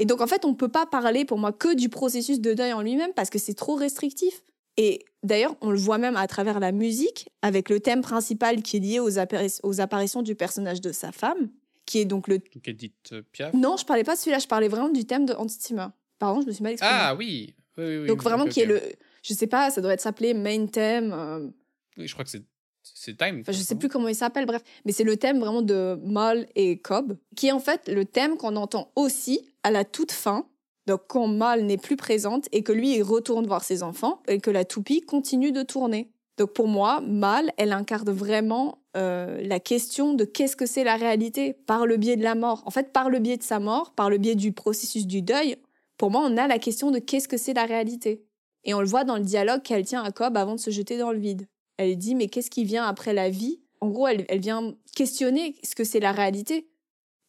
Et 0.00 0.06
donc, 0.06 0.22
en 0.22 0.26
fait, 0.26 0.46
on 0.46 0.50
ne 0.50 0.54
peut 0.54 0.68
pas 0.68 0.86
parler 0.86 1.26
pour 1.26 1.38
moi 1.38 1.52
que 1.52 1.76
du 1.76 1.90
processus 1.90 2.40
de 2.40 2.54
deuil 2.54 2.72
en 2.72 2.80
lui-même 2.80 3.12
parce 3.14 3.28
que 3.28 3.38
c'est 3.38 3.54
trop 3.54 3.74
restrictif. 3.74 4.42
Et 4.78 5.04
d'ailleurs, 5.22 5.54
on 5.60 5.70
le 5.70 5.78
voit 5.78 5.98
même 5.98 6.16
à 6.16 6.26
travers 6.26 6.58
la 6.58 6.72
musique, 6.72 7.28
avec 7.42 7.68
le 7.68 7.80
thème 7.80 8.00
principal 8.00 8.62
qui 8.62 8.78
est 8.78 8.80
lié 8.80 8.98
aux, 8.98 9.18
aux 9.62 9.80
apparitions 9.80 10.22
du 10.22 10.34
personnage 10.34 10.80
de 10.80 10.90
sa 10.90 11.12
femme, 11.12 11.50
qui 11.84 11.98
est 11.98 12.06
donc 12.06 12.28
le. 12.28 12.38
Donc 12.38 12.66
Edith 12.66 13.14
Piaf 13.30 13.52
Non, 13.52 13.76
je 13.76 13.84
parlais 13.84 14.02
pas 14.02 14.14
de 14.14 14.20
celui-là, 14.20 14.38
je 14.38 14.46
parlais 14.46 14.68
vraiment 14.68 14.88
du 14.88 15.04
thème 15.04 15.26
de 15.26 15.34
Zimmer. 15.48 15.88
Pardon, 16.18 16.40
je 16.40 16.46
me 16.46 16.52
suis 16.52 16.62
mal 16.62 16.72
exprimée. 16.72 16.94
Ah 16.96 17.14
oui, 17.14 17.54
oui, 17.76 17.98
oui 17.98 18.06
Donc 18.06 18.22
vraiment, 18.22 18.46
qui 18.46 18.60
est 18.60 18.66
le. 18.66 18.80
Je 19.22 19.34
sais 19.34 19.48
pas, 19.48 19.70
ça 19.70 19.82
doit 19.82 19.92
être 19.92 20.00
s'appeler 20.00 20.32
Main 20.32 20.66
Theme. 20.66 21.12
Euh, 21.12 21.46
oui, 21.98 22.06
je 22.06 22.14
crois 22.14 22.24
que 22.24 22.30
c'est 22.30 22.42
c'est 22.82 23.18
Time. 23.18 23.40
Enfin, 23.40 23.52
je 23.52 23.58
sais 23.58 23.74
plus 23.74 23.88
comment 23.88 24.08
il 24.08 24.14
s'appelle, 24.14 24.46
bref. 24.46 24.62
Mais 24.86 24.92
c'est 24.92 25.04
le 25.04 25.18
thème 25.18 25.40
vraiment 25.40 25.60
de 25.60 25.98
Moll 26.02 26.46
et 26.54 26.78
Cobb, 26.78 27.18
qui 27.36 27.48
est 27.48 27.52
en 27.52 27.60
fait 27.60 27.88
le 27.88 28.06
thème 28.06 28.38
qu'on 28.38 28.56
entend 28.56 28.90
aussi 28.96 29.49
à 29.62 29.70
la 29.70 29.84
toute 29.84 30.12
fin 30.12 30.46
Donc 30.86 31.02
quand 31.08 31.26
Mal 31.26 31.64
n'est 31.64 31.78
plus 31.78 31.96
présente 31.96 32.48
et 32.52 32.62
que 32.62 32.72
lui 32.72 32.96
il 32.96 33.02
retourne 33.02 33.46
voir 33.46 33.64
ses 33.64 33.82
enfants 33.82 34.22
et 34.28 34.40
que 34.40 34.50
la 34.50 34.64
toupie 34.64 35.00
continue 35.00 35.52
de 35.52 35.62
tourner. 35.62 36.10
Donc 36.40 36.54
pour 36.54 36.68
moi, 36.68 37.02
Mal, 37.02 37.52
elle 37.58 37.72
incarne 37.72 38.10
vraiment 38.10 38.78
euh, 38.96 39.42
la 39.42 39.60
question 39.60 40.14
de 40.14 40.24
qu'est-ce 40.24 40.56
que 40.56 40.64
c'est 40.64 40.84
la 40.84 40.96
réalité? 40.96 41.52
Par 41.52 41.84
le 41.84 41.98
biais 41.98 42.16
de 42.16 42.22
la 42.22 42.34
mort. 42.34 42.62
En 42.64 42.70
fait, 42.70 42.92
par 42.92 43.10
le 43.10 43.18
biais 43.18 43.36
de 43.36 43.42
sa 43.42 43.60
mort, 43.60 43.92
par 43.94 44.08
le 44.08 44.16
biais 44.16 44.34
du 44.34 44.52
processus 44.52 45.06
du 45.06 45.20
deuil, 45.20 45.56
pour 45.98 46.10
moi, 46.10 46.22
on 46.24 46.38
a 46.38 46.48
la 46.48 46.58
question 46.58 46.90
de 46.90 46.98
qu'est-ce 46.98 47.28
que 47.28 47.36
c'est 47.36 47.52
la 47.52 47.66
réalité? 47.66 48.24
Et 48.64 48.72
on 48.72 48.80
le 48.80 48.86
voit 48.86 49.04
dans 49.04 49.16
le 49.16 49.22
dialogue 49.22 49.60
qu'elle 49.60 49.84
tient 49.84 50.02
à 50.02 50.12
Cobb 50.12 50.34
avant 50.38 50.54
de 50.54 50.60
se 50.60 50.70
jeter 50.70 50.96
dans 50.96 51.12
le 51.12 51.18
vide. 51.18 51.46
Elle 51.76 51.98
dit 51.98 52.14
mais 52.14 52.28
qu'est-ce 52.28 52.50
qui 52.50 52.64
vient 52.64 52.86
après 52.86 53.12
la 53.12 53.28
vie? 53.28 53.60
En 53.82 53.88
gros, 53.90 54.08
elle, 54.08 54.40
vient 54.40 54.74
questionner 54.96 55.56
ce 55.62 55.74
que 55.74 55.84
c'est 55.84 56.00
la 56.00 56.12
réalité. 56.12 56.69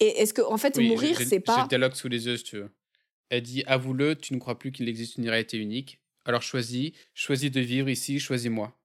Et 0.01 0.21
est-ce 0.21 0.33
que 0.33 0.41
en 0.41 0.57
fait 0.57 0.77
mourir 0.77 1.17
c'est 1.17 1.39
pas 1.39 1.55
J'ai 1.55 1.61
le 1.61 1.67
dialogue 1.69 1.93
sous 1.93 2.09
les 2.09 2.25
yeux 2.25 2.35
si 2.35 2.43
tu 2.43 2.57
veux. 2.57 2.69
Elle 3.29 3.43
dit 3.43 3.63
avoue-le, 3.67 4.15
tu 4.15 4.33
ne 4.33 4.39
crois 4.39 4.59
plus 4.59 4.73
qu'il 4.73 4.89
existe 4.89 5.15
une 5.17 5.29
réalité 5.29 5.57
unique. 5.57 6.01
Alors 6.25 6.41
choisis, 6.41 6.91
choisis 7.13 7.49
de 7.49 7.61
vivre 7.61 7.87
ici, 7.87 8.19
choisis-moi. 8.19 8.77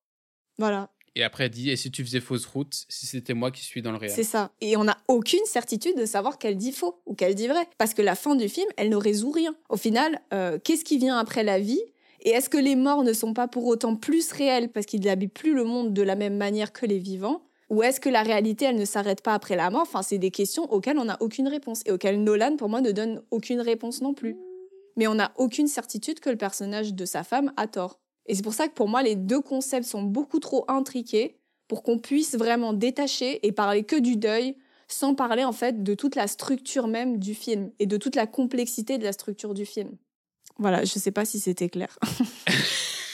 Voilà. 0.59 0.91
Et 1.17 1.23
après, 1.25 1.47
elle 1.47 1.51
dit 1.51 1.71
et 1.71 1.77
si 1.77 1.91
tu 1.91 2.05
faisais 2.05 2.21
fausse 2.21 2.45
route, 2.45 2.85
si 2.91 3.07
c'était 3.07 3.33
moi 3.33 3.51
qui 3.51 3.65
suis 3.65 3.81
dans 3.81 3.91
le 3.91 3.97
réel? 3.97 4.13
C'est 4.13 4.23
ça. 4.23 4.53
Et 4.61 4.77
on 4.77 4.85
n'a 4.85 4.99
aucune 5.09 5.45
certitude 5.47 5.97
de 5.97 6.05
savoir 6.05 6.39
qu'elle 6.39 6.59
dit 6.59 6.73
faux 6.73 7.01
ou 7.07 7.15
qu'elle 7.15 7.35
dit 7.35 7.49
vrai. 7.49 7.67
Parce 7.79 7.95
que 7.95 8.03
la 8.03 8.15
fin 8.15 8.37
du 8.37 8.51
film, 8.51 8.69
elle 8.77 8.91
ne 8.91 8.97
résout 8.97 9.31
rien. 9.31 9.57
Au 9.71 9.79
final, 9.79 10.21
euh, 10.35 10.59
qu'est-ce 10.63 10.85
qui 10.85 10.99
vient 10.99 11.17
après 11.17 11.43
la 11.43 11.59
vie? 11.59 11.81
Et 12.21 12.31
est-ce 12.31 12.51
que 12.51 12.59
les 12.59 12.77
morts 12.77 13.03
ne 13.03 13.15
sont 13.15 13.33
pas 13.33 13.49
pour 13.49 13.65
autant 13.65 13.97
plus 13.97 14.31
réels 14.33 14.69
parce 14.69 14.85
qu'ils 14.85 15.01
n'habitent 15.01 15.33
plus 15.33 15.55
le 15.55 15.65
monde 15.65 15.95
de 15.95 16.03
la 16.03 16.17
même 16.17 16.37
manière 16.37 16.73
que 16.73 16.85
les 16.85 16.99
vivants? 16.99 17.46
Ou 17.69 17.83
est-ce 17.83 18.01
que 18.01 18.09
la 18.09 18.23
réalité, 18.23 18.67
elle 18.67 18.77
ne 18.77 18.85
s'arrête 18.85 19.23
pas 19.23 19.35
après 19.35 19.57
la 19.57 19.71
mort? 19.71 19.83
Enfin, 19.83 20.03
c'est 20.03 20.19
des 20.19 20.31
questions 20.31 20.71
auxquelles 20.73 20.99
on 20.99 21.07
n'a 21.07 21.17
aucune 21.21 21.49
réponse 21.49 21.83
et 21.85 21.91
auxquelles 21.91 22.23
Nolan, 22.23 22.57
pour 22.57 22.69
moi, 22.69 22.81
ne 22.81 22.93
donne 22.93 23.23
aucune 23.31 23.61
réponse 23.61 24.03
non 24.03 24.15
plus. 24.15 24.37
Mais 24.97 25.07
on 25.09 25.15
n'a 25.15 25.33
aucune 25.37 25.67
certitude 25.67 26.21
que 26.21 26.31
le 26.31 26.37
personnage 26.37 26.95
de 26.95 27.05
sa 27.05 27.25
femme 27.25 27.53
a 27.57 27.67
tort. 27.67 27.99
Et 28.27 28.35
c'est 28.35 28.43
pour 28.43 28.55
ça 28.55 28.69
que 28.69 28.75
pour 28.75 28.89
moi, 28.89 29.03
les 29.03 29.17
deux 29.17 29.41
concepts 29.41 29.87
sont 29.87 30.03
beaucoup 30.03 30.39
trop 30.39 30.65
intriqués 30.69 31.39
pour 31.69 31.83
qu'on 31.83 31.99
puisse 31.99 32.37
vraiment 32.37 32.73
détacher 32.73 33.45
et 33.47 33.53
parler 33.53 33.83
que 33.83 33.97
du 33.97 34.17
deuil 34.17 34.57
sans 34.89 35.15
parler 35.15 35.45
en 35.45 35.53
fait 35.53 35.83
de 35.83 35.95
toute 35.95 36.15
la 36.15 36.29
structure 36.29 36.87
même 36.87 37.19
du 37.19 37.35
film 37.35 37.71
et 37.81 37.87
de 37.87 37.97
toute 37.97 38.15
la 38.15 38.27
complexité 38.27 38.99
de 38.99 39.05
la 39.05 39.13
structure 39.13 39.53
du 39.53 39.67
film. 39.67 39.97
Voilà, 40.59 40.85
je 40.85 40.99
sais 40.99 41.11
pas 41.11 41.25
si 41.25 41.41
c'était 41.41 41.69
clair. 41.69 41.99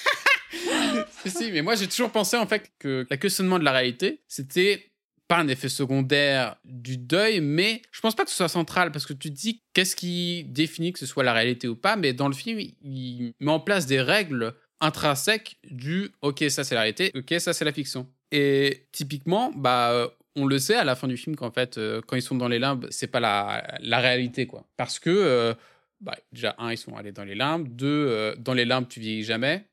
si, 1.30 1.52
mais 1.52 1.62
moi 1.62 1.74
j'ai 1.74 1.86
toujours 1.86 2.10
pensé 2.10 2.36
en 2.36 2.46
fait 2.46 2.70
que 2.78 3.06
le 3.08 3.16
questionnement 3.16 3.58
de 3.58 3.64
la 3.64 3.72
réalité, 3.72 4.22
c'était 4.28 4.92
pas 5.28 5.38
un 5.38 5.48
effet 5.48 5.68
secondaire 5.68 6.56
du 6.64 6.98
deuil, 6.98 7.40
mais 7.40 7.82
je 7.90 8.00
pense 8.00 8.14
pas 8.14 8.24
que 8.24 8.30
ce 8.30 8.36
soit 8.36 8.48
central 8.48 8.92
parce 8.92 9.06
que 9.06 9.12
tu 9.12 9.30
te 9.30 9.34
dis 9.34 9.62
qu'est-ce 9.72 9.96
qui 9.96 10.44
définit 10.44 10.92
que 10.92 10.98
ce 10.98 11.06
soit 11.06 11.24
la 11.24 11.32
réalité 11.32 11.68
ou 11.68 11.76
pas, 11.76 11.96
mais 11.96 12.12
dans 12.12 12.28
le 12.28 12.34
film, 12.34 12.58
il 12.58 13.32
met 13.40 13.50
en 13.50 13.60
place 13.60 13.86
des 13.86 14.00
règles 14.00 14.54
intrinsèques 14.80 15.56
du 15.70 16.10
ok, 16.20 16.44
ça 16.50 16.64
c'est 16.64 16.74
la 16.74 16.82
réalité, 16.82 17.12
ok, 17.14 17.40
ça 17.40 17.52
c'est 17.52 17.64
la 17.64 17.72
fiction. 17.72 18.08
Et 18.32 18.86
typiquement, 18.92 19.52
bah, 19.54 20.10
on 20.36 20.46
le 20.46 20.58
sait 20.58 20.76
à 20.76 20.84
la 20.84 20.96
fin 20.96 21.08
du 21.08 21.16
film 21.16 21.36
qu'en 21.36 21.50
fait, 21.50 21.78
euh, 21.78 22.00
quand 22.06 22.16
ils 22.16 22.22
sont 22.22 22.34
dans 22.34 22.48
les 22.48 22.58
limbes, 22.58 22.86
c'est 22.90 23.06
pas 23.06 23.20
la, 23.20 23.78
la 23.80 24.00
réalité, 24.00 24.46
quoi. 24.46 24.66
Parce 24.76 24.98
que 24.98 25.10
euh, 25.10 25.54
bah, 26.00 26.16
déjà, 26.32 26.54
un, 26.58 26.72
ils 26.72 26.78
sont 26.78 26.96
allés 26.96 27.12
dans 27.12 27.24
les 27.24 27.34
limbes. 27.34 27.68
Deux, 27.68 28.06
euh, 28.08 28.34
dans 28.38 28.54
les 28.54 28.64
limbes, 28.64 28.88
tu 28.88 29.00
vieillis 29.00 29.24
jamais. 29.24 29.66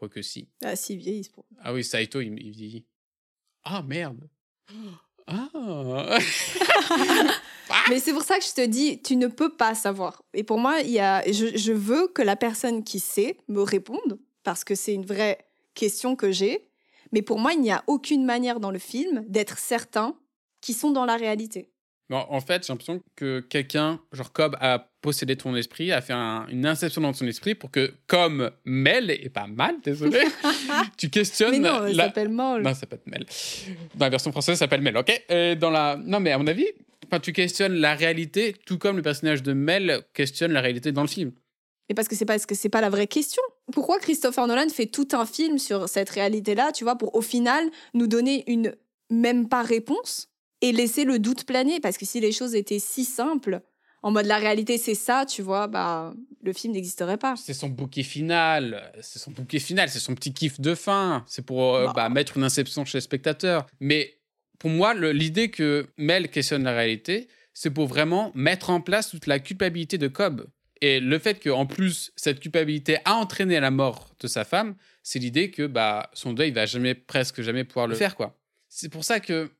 Quoique 0.00 0.22
si. 0.22 0.48
Ah, 0.64 0.76
si, 0.76 0.96
vieillissent. 0.96 1.28
Pour... 1.28 1.44
Ah 1.60 1.74
oui, 1.74 1.84
Saito, 1.84 2.22
il, 2.22 2.34
vieillit. 2.34 2.86
Ah, 3.64 3.82
merde. 3.82 4.28
Ah. 7.72 7.84
Mais 7.88 8.00
c'est 8.00 8.12
pour 8.12 8.24
ça 8.24 8.36
que 8.36 8.44
je 8.44 8.52
te 8.52 8.66
dis, 8.66 9.00
tu 9.00 9.14
ne 9.14 9.28
peux 9.28 9.54
pas 9.54 9.76
savoir. 9.76 10.24
Et 10.34 10.42
pour 10.42 10.58
moi, 10.58 10.80
il 10.80 10.90
y 10.90 10.98
a, 10.98 11.22
je, 11.30 11.56
je 11.56 11.72
veux 11.72 12.08
que 12.08 12.20
la 12.20 12.34
personne 12.34 12.82
qui 12.82 12.98
sait 12.98 13.38
me 13.46 13.62
réponde, 13.62 14.18
parce 14.42 14.64
que 14.64 14.74
c'est 14.74 14.92
une 14.92 15.06
vraie 15.06 15.38
question 15.74 16.16
que 16.16 16.32
j'ai. 16.32 16.68
Mais 17.12 17.22
pour 17.22 17.38
moi, 17.38 17.52
il 17.52 17.60
n'y 17.60 17.70
a 17.70 17.84
aucune 17.86 18.24
manière 18.24 18.58
dans 18.58 18.72
le 18.72 18.80
film 18.80 19.24
d'être 19.28 19.56
certain 19.58 20.18
qu'ils 20.60 20.74
sont 20.74 20.90
dans 20.90 21.04
la 21.04 21.14
réalité 21.14 21.70
en 22.10 22.40
fait, 22.40 22.66
j'ai 22.66 22.72
l'impression 22.72 23.02
que 23.16 23.40
quelqu'un, 23.40 24.00
genre 24.12 24.32
Cobb, 24.32 24.56
a 24.60 24.90
possédé 25.00 25.36
ton 25.36 25.54
esprit, 25.56 25.92
a 25.92 26.00
fait 26.00 26.12
une 26.12 26.66
inception 26.66 27.00
dans 27.00 27.12
ton 27.12 27.26
esprit 27.26 27.54
pour 27.54 27.70
que, 27.70 27.92
comme 28.06 28.50
Mel, 28.64 29.10
et 29.10 29.28
pas 29.28 29.46
Mal, 29.46 29.76
désolé, 29.82 30.20
tu 30.96 31.08
questionnes. 31.10 31.52
Mais 31.52 31.58
non, 31.58 31.86
ça 31.86 31.94
s'appelle 31.94 32.28
Mel. 32.28 32.62
Non, 32.62 32.70
ça 32.70 32.80
s'appelle 32.80 33.00
Mel. 33.06 33.26
Dans 33.94 34.06
la 34.06 34.10
version 34.10 34.32
française, 34.32 34.56
ça 34.56 34.64
s'appelle 34.64 34.82
Mel, 34.82 34.96
ok? 34.96 35.24
Dans 35.58 35.70
la... 35.70 35.96
Non, 35.96 36.20
mais 36.20 36.32
à 36.32 36.38
mon 36.38 36.46
avis, 36.46 36.66
tu 37.18 37.32
questionnes 37.32 37.74
la 37.74 37.94
réalité, 37.94 38.54
tout 38.66 38.78
comme 38.78 38.96
le 38.96 39.02
personnage 39.02 39.42
de 39.42 39.52
Mel 39.52 40.02
questionne 40.14 40.52
la 40.52 40.60
réalité 40.60 40.92
dans 40.92 41.02
le 41.02 41.08
film. 41.08 41.32
Et 41.88 41.94
parce 41.94 42.06
que 42.06 42.14
c'est 42.14 42.24
parce 42.24 42.46
que 42.46 42.54
c'est 42.54 42.68
pas 42.68 42.80
la 42.80 42.90
vraie 42.90 43.08
question. 43.08 43.42
Pourquoi 43.72 43.98
Christopher 43.98 44.46
Nolan 44.46 44.68
fait 44.68 44.86
tout 44.86 45.08
un 45.12 45.26
film 45.26 45.58
sur 45.58 45.88
cette 45.88 46.10
réalité-là, 46.10 46.70
tu 46.72 46.84
vois, 46.84 46.96
pour 46.96 47.16
au 47.16 47.20
final 47.20 47.68
nous 47.94 48.06
donner 48.06 48.44
une 48.46 48.76
même 49.10 49.48
pas 49.48 49.62
réponse? 49.62 50.29
Et 50.60 50.72
laisser 50.72 51.04
le 51.04 51.18
doute 51.18 51.44
planer. 51.44 51.80
Parce 51.80 51.98
que 51.98 52.06
si 52.06 52.20
les 52.20 52.32
choses 52.32 52.54
étaient 52.54 52.78
si 52.78 53.04
simples, 53.04 53.60
en 54.02 54.10
mode 54.10 54.26
la 54.26 54.38
réalité 54.38 54.78
c'est 54.78 54.94
ça, 54.94 55.26
tu 55.26 55.42
vois, 55.42 55.66
bah 55.66 56.14
le 56.42 56.52
film 56.52 56.72
n'existerait 56.72 57.18
pas. 57.18 57.34
C'est 57.36 57.54
son 57.54 57.68
bouquet 57.68 58.02
final, 58.02 58.90
c'est 59.02 59.18
son 59.18 59.30
bouquet 59.30 59.58
final, 59.58 59.88
c'est 59.88 59.98
son 59.98 60.14
petit 60.14 60.32
kiff 60.32 60.60
de 60.60 60.74
fin, 60.74 61.24
c'est 61.26 61.44
pour 61.44 61.74
euh, 61.74 61.86
bah. 61.86 61.92
bah, 61.94 62.08
mettre 62.08 62.36
une 62.36 62.44
inception 62.44 62.84
chez 62.84 62.98
le 62.98 63.02
spectateur. 63.02 63.66
Mais 63.80 64.18
pour 64.58 64.70
moi, 64.70 64.94
l'idée 64.94 65.50
que 65.50 65.88
Mel 65.96 66.30
questionne 66.30 66.64
la 66.64 66.72
réalité, 66.72 67.28
c'est 67.52 67.70
pour 67.70 67.86
vraiment 67.86 68.32
mettre 68.34 68.70
en 68.70 68.80
place 68.80 69.10
toute 69.10 69.26
la 69.26 69.38
culpabilité 69.38 69.98
de 69.98 70.08
Cobb. 70.08 70.46
Et 70.82 70.98
le 71.00 71.18
fait 71.18 71.42
qu'en 71.42 71.66
plus, 71.66 72.10
cette 72.16 72.40
culpabilité 72.40 72.98
a 73.04 73.16
entraîné 73.16 73.60
la 73.60 73.70
mort 73.70 74.14
de 74.18 74.26
sa 74.26 74.44
femme, 74.44 74.76
c'est 75.02 75.18
l'idée 75.18 75.50
que 75.50 75.66
bah, 75.66 76.10
son 76.14 76.32
deuil 76.32 76.52
va 76.52 76.64
jamais, 76.64 76.94
presque 76.94 77.42
jamais 77.42 77.64
pouvoir 77.64 77.86
le 77.86 77.94
faire. 77.94 78.16
quoi. 78.16 78.38
C'est 78.68 78.88
pour 78.88 79.04
ça 79.04 79.20
que 79.20 79.50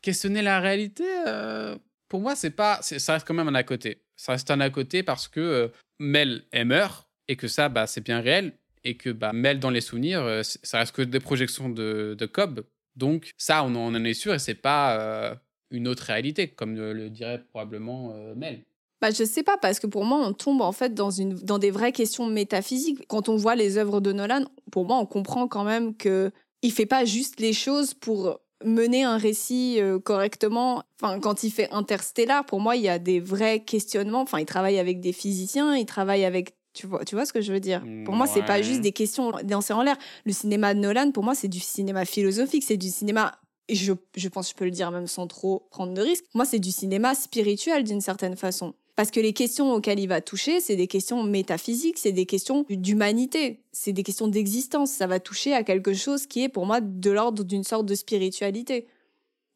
questionner 0.00 0.42
la 0.42 0.60
réalité, 0.60 1.04
euh, 1.26 1.76
pour 2.08 2.20
moi, 2.20 2.34
c'est 2.34 2.50
pas, 2.50 2.80
ça 2.82 3.12
reste 3.12 3.26
quand 3.26 3.34
même 3.34 3.48
un 3.48 3.54
à 3.54 3.62
côté. 3.62 4.02
Ça 4.16 4.32
reste 4.32 4.50
un 4.50 4.60
à 4.60 4.70
côté 4.70 5.02
parce 5.02 5.28
que 5.28 5.40
euh, 5.40 5.68
Mel, 5.98 6.44
elle 6.52 6.66
meurt 6.66 7.08
et 7.28 7.36
que 7.36 7.48
ça, 7.48 7.68
bah, 7.68 7.86
c'est 7.86 8.02
bien 8.02 8.20
réel 8.20 8.52
et 8.84 8.96
que 8.96 9.10
bah, 9.10 9.32
Mel, 9.32 9.60
dans 9.60 9.70
les 9.70 9.80
souvenirs, 9.80 10.22
euh, 10.22 10.42
ça 10.42 10.78
reste 10.78 10.94
que 10.94 11.02
des 11.02 11.20
projections 11.20 11.68
de, 11.68 12.16
de 12.18 12.26
Cobb. 12.26 12.62
Donc, 12.96 13.32
ça, 13.38 13.62
on 13.64 13.74
en 13.74 14.04
est 14.04 14.14
sûr 14.14 14.34
et 14.34 14.38
c'est 14.38 14.54
pas 14.54 15.38
une 15.70 15.86
autre 15.86 16.02
réalité, 16.02 16.48
comme 16.48 16.74
le, 16.74 17.08
dirait 17.08 17.42
probablement 17.50 18.12
Mel. 18.34 18.64
Bah, 19.00 19.10
je 19.10 19.24
sais 19.24 19.44
pas, 19.44 19.56
parce 19.56 19.80
que 19.80 19.86
pour 19.86 20.04
moi, 20.04 20.18
on 20.18 20.32
tombe 20.34 20.60
en 20.60 20.72
fait 20.72 20.92
dans, 20.92 21.10
une, 21.10 21.34
dans 21.34 21.58
des 21.58 21.70
vraies 21.70 21.92
questions 21.92 22.26
métaphysiques. 22.26 23.06
Quand 23.08 23.28
on 23.28 23.36
voit 23.36 23.54
les 23.54 23.78
œuvres 23.78 24.00
de 24.00 24.12
Nolan, 24.12 24.44
pour 24.70 24.84
moi, 24.84 24.98
on 24.98 25.06
comprend 25.06 25.48
quand 25.48 25.64
même 25.64 25.96
que 25.96 26.32
il 26.62 26.72
fait 26.72 26.86
pas 26.86 27.04
juste 27.04 27.40
les 27.40 27.52
choses 27.52 27.94
pour 27.94 28.40
mener 28.64 29.04
un 29.04 29.16
récit 29.16 29.80
euh, 29.80 29.98
correctement. 29.98 30.82
Enfin, 31.00 31.18
quand 31.20 31.42
il 31.42 31.50
fait 31.50 31.68
Interstellar, 31.72 32.44
pour 32.44 32.60
moi, 32.60 32.76
il 32.76 32.82
y 32.82 32.88
a 32.88 32.98
des 32.98 33.20
vrais 33.20 33.60
questionnements. 33.60 34.20
Enfin, 34.22 34.38
il 34.38 34.46
travaille 34.46 34.78
avec 34.78 35.00
des 35.00 35.12
physiciens, 35.12 35.76
il 35.76 35.86
travaille 35.86 36.24
avec 36.24 36.54
tu 36.72 36.86
vois, 36.86 37.04
tu 37.04 37.16
vois 37.16 37.26
ce 37.26 37.32
que 37.32 37.40
je 37.40 37.52
veux 37.52 37.60
dire? 37.60 37.82
Pour 38.04 38.14
moi, 38.14 38.26
c'est 38.26 38.44
pas 38.44 38.62
juste 38.62 38.80
des 38.80 38.92
questions 38.92 39.32
dansées 39.42 39.72
en 39.72 39.82
l'air. 39.82 39.96
Le 40.24 40.32
cinéma 40.32 40.72
de 40.72 40.78
Nolan, 40.78 41.10
pour 41.10 41.24
moi, 41.24 41.34
c'est 41.34 41.48
du 41.48 41.58
cinéma 41.58 42.04
philosophique, 42.04 42.62
c'est 42.62 42.76
du 42.76 42.90
cinéma. 42.90 43.32
Je, 43.68 43.92
je 44.16 44.28
pense 44.28 44.46
que 44.46 44.50
je 44.52 44.56
peux 44.56 44.64
le 44.64 44.70
dire 44.70 44.90
même 44.90 45.06
sans 45.06 45.26
trop 45.26 45.66
prendre 45.70 45.94
de 45.94 46.00
risques. 46.00 46.24
Moi, 46.34 46.44
c'est 46.44 46.58
du 46.58 46.70
cinéma 46.70 47.14
spirituel 47.14 47.84
d'une 47.84 48.00
certaine 48.00 48.36
façon. 48.36 48.74
Parce 49.00 49.10
que 49.10 49.20
les 49.20 49.32
questions 49.32 49.72
auxquelles 49.72 49.98
il 49.98 50.08
va 50.08 50.20
toucher, 50.20 50.60
c'est 50.60 50.76
des 50.76 50.86
questions 50.86 51.22
métaphysiques, 51.22 51.96
c'est 51.96 52.12
des 52.12 52.26
questions 52.26 52.66
d'humanité, 52.68 53.62
c'est 53.72 53.94
des 53.94 54.02
questions 54.02 54.28
d'existence. 54.28 54.90
Ça 54.90 55.06
va 55.06 55.18
toucher 55.20 55.54
à 55.54 55.64
quelque 55.64 55.94
chose 55.94 56.26
qui 56.26 56.44
est 56.44 56.50
pour 56.50 56.66
moi 56.66 56.82
de 56.82 57.10
l'ordre 57.10 57.42
d'une 57.42 57.64
sorte 57.64 57.86
de 57.86 57.94
spiritualité. 57.94 58.88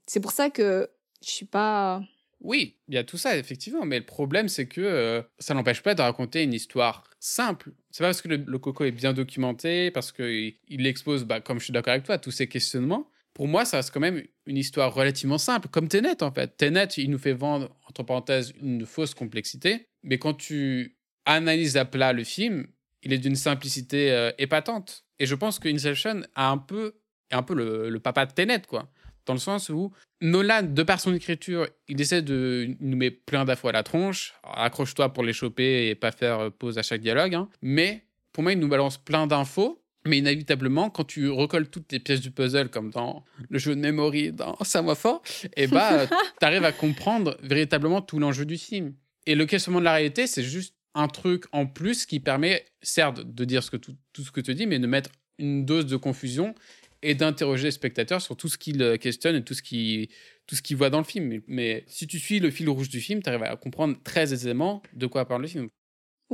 C'est 0.06 0.20
pour 0.20 0.30
ça 0.30 0.48
que 0.48 0.88
je 1.22 1.28
suis 1.28 1.44
pas. 1.44 2.02
Oui, 2.40 2.76
il 2.88 2.94
y 2.94 2.96
a 2.96 3.04
tout 3.04 3.18
ça, 3.18 3.36
effectivement. 3.36 3.84
Mais 3.84 3.98
le 3.98 4.06
problème, 4.06 4.48
c'est 4.48 4.66
que 4.66 4.80
euh, 4.80 5.20
ça 5.38 5.52
n'empêche 5.52 5.82
pas 5.82 5.94
de 5.94 6.00
raconter 6.00 6.42
une 6.42 6.54
histoire 6.54 7.04
simple. 7.20 7.72
C'est 7.90 8.02
pas 8.02 8.08
parce 8.08 8.22
que 8.22 8.28
le, 8.28 8.58
Coco 8.58 8.84
est 8.84 8.92
bien 8.92 9.12
documenté, 9.12 9.90
parce 9.90 10.10
qu'il 10.10 10.54
il 10.68 10.86
expose, 10.86 11.24
bah, 11.24 11.42
comme 11.42 11.58
je 11.58 11.64
suis 11.64 11.72
d'accord 11.74 11.92
avec 11.92 12.04
toi, 12.04 12.16
tous 12.16 12.30
ces 12.30 12.48
questionnements, 12.48 13.10
pour 13.34 13.48
moi, 13.48 13.64
ça 13.64 13.78
reste 13.78 13.90
quand 13.92 14.00
même 14.00 14.22
une 14.46 14.56
histoire 14.56 14.94
relativement 14.94 15.38
simple, 15.38 15.68
comme 15.68 15.88
Tenet 15.88 16.22
en 16.22 16.30
fait. 16.30 16.56
Tenet, 16.56 16.86
il 16.96 17.10
nous 17.10 17.18
fait 17.18 17.32
vendre, 17.32 17.76
entre 17.88 18.04
parenthèses, 18.04 18.52
une 18.62 18.86
fausse 18.86 19.12
complexité, 19.12 19.88
mais 20.04 20.18
quand 20.18 20.34
tu 20.34 20.96
analyses 21.26 21.76
à 21.76 21.84
plat 21.84 22.12
le 22.12 22.22
film, 22.22 22.68
il 23.02 23.12
est 23.12 23.18
d'une 23.18 23.36
simplicité 23.36 24.12
euh, 24.12 24.30
épatante. 24.38 25.04
Et 25.18 25.26
je 25.26 25.34
pense 25.34 25.58
que 25.58 25.68
Inception 25.68 26.22
a 26.34 26.50
un 26.50 26.58
peu, 26.58 26.94
un 27.32 27.42
peu 27.42 27.54
le, 27.54 27.98
papa 27.98 28.24
de 28.26 28.32
Tenet, 28.32 28.62
quoi. 28.68 28.88
Dans 29.26 29.34
le 29.34 29.40
sens 29.40 29.68
où 29.68 29.90
Nolan, 30.20 30.62
de 30.62 30.82
par 30.82 31.00
son 31.00 31.14
écriture, 31.14 31.66
il 31.88 32.00
essaie 32.00 32.22
de 32.22 32.76
nous 32.80 32.96
mettre 32.96 33.24
plein 33.24 33.44
d'infos 33.44 33.68
à 33.68 33.72
la 33.72 33.82
tronche. 33.82 34.34
Accroche-toi 34.44 35.12
pour 35.12 35.24
les 35.24 35.32
choper 35.32 35.88
et 35.88 35.94
pas 35.94 36.12
faire 36.12 36.40
euh, 36.40 36.50
pause 36.50 36.78
à 36.78 36.82
chaque 36.82 37.00
dialogue. 37.00 37.34
Hein. 37.34 37.48
Mais 37.62 38.06
pour 38.32 38.42
moi, 38.42 38.52
il 38.52 38.58
nous 38.58 38.68
balance 38.68 38.98
plein 38.98 39.26
d'infos 39.26 39.83
mais 40.06 40.18
inévitablement, 40.18 40.90
quand 40.90 41.04
tu 41.04 41.28
recolles 41.30 41.68
toutes 41.68 41.90
les 41.92 41.98
pièces 41.98 42.20
du 42.20 42.30
puzzle, 42.30 42.68
comme 42.68 42.90
dans 42.90 43.24
le 43.48 43.58
jeu 43.58 43.74
de 43.74 43.80
memory 43.80 44.32
dans 44.32 44.56
Samoa 44.62 44.96
et 45.42 45.64
eh 45.64 45.66
bah, 45.66 46.06
tu 46.06 46.46
arrives 46.46 46.64
à 46.64 46.72
comprendre 46.72 47.36
véritablement 47.42 48.02
tout 48.02 48.18
l'enjeu 48.18 48.44
du 48.44 48.58
film. 48.58 48.94
Et 49.26 49.34
le 49.34 49.46
questionnement 49.46 49.80
de 49.80 49.84
la 49.84 49.94
réalité, 49.94 50.26
c'est 50.26 50.42
juste 50.42 50.74
un 50.94 51.08
truc 51.08 51.44
en 51.52 51.66
plus 51.66 52.06
qui 52.06 52.20
permet, 52.20 52.64
certes, 52.82 53.20
de 53.20 53.44
dire 53.44 53.62
ce 53.62 53.70
que 53.70 53.76
tout, 53.76 53.96
tout 54.12 54.22
ce 54.22 54.30
que 54.30 54.40
tu 54.40 54.54
dis, 54.54 54.66
mais 54.66 54.78
de 54.78 54.86
mettre 54.86 55.10
une 55.38 55.64
dose 55.64 55.86
de 55.86 55.96
confusion 55.96 56.54
et 57.02 57.14
d'interroger 57.14 57.64
le 57.64 57.70
spectateur 57.70 58.22
sur 58.22 58.36
tout 58.36 58.48
ce 58.48 58.56
qu'il 58.56 58.80
euh, 58.82 58.96
questionne 58.96 59.36
et 59.36 59.44
tout 59.44 59.54
ce 59.54 59.62
qu'il 59.62 60.08
tout 60.46 60.56
ce 60.56 60.62
qu'il 60.62 60.76
voit 60.76 60.90
dans 60.90 60.98
le 60.98 61.04
film. 61.04 61.26
Mais, 61.26 61.42
mais 61.46 61.84
si 61.86 62.06
tu 62.06 62.18
suis 62.18 62.38
le 62.38 62.50
fil 62.50 62.68
rouge 62.68 62.88
du 62.88 63.00
film, 63.00 63.22
tu 63.22 63.28
arrives 63.28 63.42
à 63.42 63.56
comprendre 63.56 63.96
très 64.04 64.32
aisément 64.32 64.82
de 64.92 65.06
quoi 65.06 65.26
parle 65.26 65.42
le 65.42 65.48
film. 65.48 65.68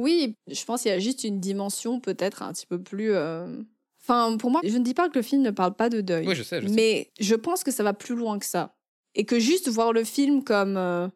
Oui, 0.01 0.35
je 0.49 0.65
pense 0.65 0.83
qu'il 0.83 0.91
y 0.91 0.95
a 0.95 0.99
juste 0.99 1.25
une 1.25 1.41
dimension 1.41 2.01
peut-être 2.01 2.43
un 2.43 2.53
petit 2.53 2.67
peu 2.67 2.83
plus. 2.83 3.13
euh, 3.13 3.63
Enfin, 4.03 4.37
pour 4.39 4.51
moi, 4.51 4.61
je 4.65 4.77
ne 4.79 4.83
dis 4.83 4.95
pas 4.95 5.09
que 5.11 5.19
le 5.19 5.23
film 5.23 5.43
ne 5.43 5.51
parle 5.51 5.75
pas 5.75 5.91
de 5.91 6.01
deuil. 6.01 6.27
Oui, 6.27 6.35
je 6.35 6.43
sais, 6.43 6.61
je 6.63 6.67
sais. 6.67 6.73
Mais 6.75 7.13
je 7.21 7.35
pense 7.35 7.63
que 7.63 7.71
ça 7.71 7.83
va 7.83 7.93
plus 7.93 8.17
loin 8.17 8.39
que 8.39 8.47
ça. 8.47 8.75
Et 9.15 9.25
que 9.27 9.39
juste 9.39 9.69
voir 9.69 9.93
le 9.93 10.05
film 10.05 10.43
comme 10.43 10.77
euh, 10.79 11.07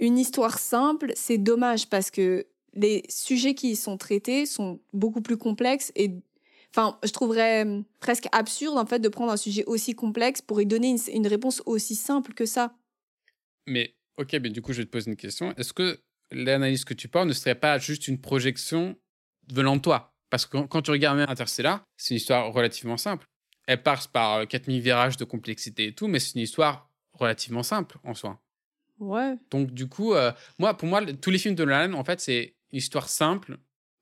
une 0.00 0.18
histoire 0.18 0.58
simple, 0.58 1.12
c'est 1.14 1.38
dommage 1.38 1.88
parce 1.88 2.10
que 2.10 2.46
les 2.72 3.04
sujets 3.08 3.54
qui 3.54 3.70
y 3.70 3.76
sont 3.76 3.96
traités 3.96 4.46
sont 4.46 4.80
beaucoup 4.92 5.20
plus 5.22 5.36
complexes 5.36 5.92
et 5.94 6.10
enfin, 6.70 6.98
je 7.04 7.12
trouverais 7.12 7.64
euh, 7.64 7.82
presque 8.00 8.26
absurde 8.32 8.76
en 8.78 8.84
fait 8.86 8.98
de 8.98 9.08
prendre 9.08 9.30
un 9.30 9.36
sujet 9.36 9.64
aussi 9.66 9.94
complexe 9.94 10.42
pour 10.42 10.60
y 10.60 10.66
donner 10.66 10.88
une, 10.88 10.98
une 11.12 11.26
réponse 11.28 11.62
aussi 11.66 11.94
simple 11.94 12.34
que 12.34 12.46
ça. 12.46 12.74
Mais 13.68 13.94
ok, 14.16 14.32
mais 14.42 14.50
du 14.50 14.60
coup, 14.60 14.72
je 14.72 14.78
vais 14.78 14.86
te 14.86 14.90
poser 14.90 15.10
une 15.10 15.16
question. 15.16 15.54
Est-ce 15.56 15.72
que 15.72 16.00
l'analyse 16.34 16.84
que 16.84 16.94
tu 16.94 17.08
parles 17.08 17.28
ne 17.28 17.32
serait 17.32 17.54
pas 17.54 17.78
juste 17.78 18.08
une 18.08 18.20
projection 18.20 18.96
venant 19.52 19.76
de 19.76 19.80
toi 19.82 20.14
Parce 20.30 20.46
que 20.46 20.58
quand, 20.58 20.82
tu 20.82 20.90
regardes 20.90 21.18
même 21.18 21.28
Interstellar, 21.28 21.84
c'est 21.96 22.10
une 22.14 22.16
histoire 22.16 22.52
relativement 22.52 22.96
simple. 22.96 23.26
Elle 23.66 23.82
passe 23.82 24.06
par 24.06 24.34
euh, 24.38 24.46
4000 24.46 24.80
virages 24.80 25.16
de 25.16 25.24
complexité 25.24 25.86
et 25.86 25.94
tout, 25.94 26.06
mais 26.08 26.18
c'est 26.18 26.34
une 26.34 26.42
histoire 26.42 26.90
relativement 27.12 27.62
simple 27.62 27.98
en 28.04 28.14
soi. 28.14 28.40
Ouais. 28.98 29.34
Donc 29.50 29.72
du 29.72 29.88
coup, 29.88 30.14
euh, 30.14 30.32
moi, 30.58 30.76
pour 30.76 30.88
moi, 30.88 31.04
tous 31.14 31.30
les 31.30 31.38
films 31.38 31.54
de 31.54 31.64
Nolan, 31.64 31.94
en 31.94 32.04
fait, 32.04 32.20
c'est 32.20 32.54
une 32.72 32.78
histoire 32.78 33.08
simple 33.08 33.58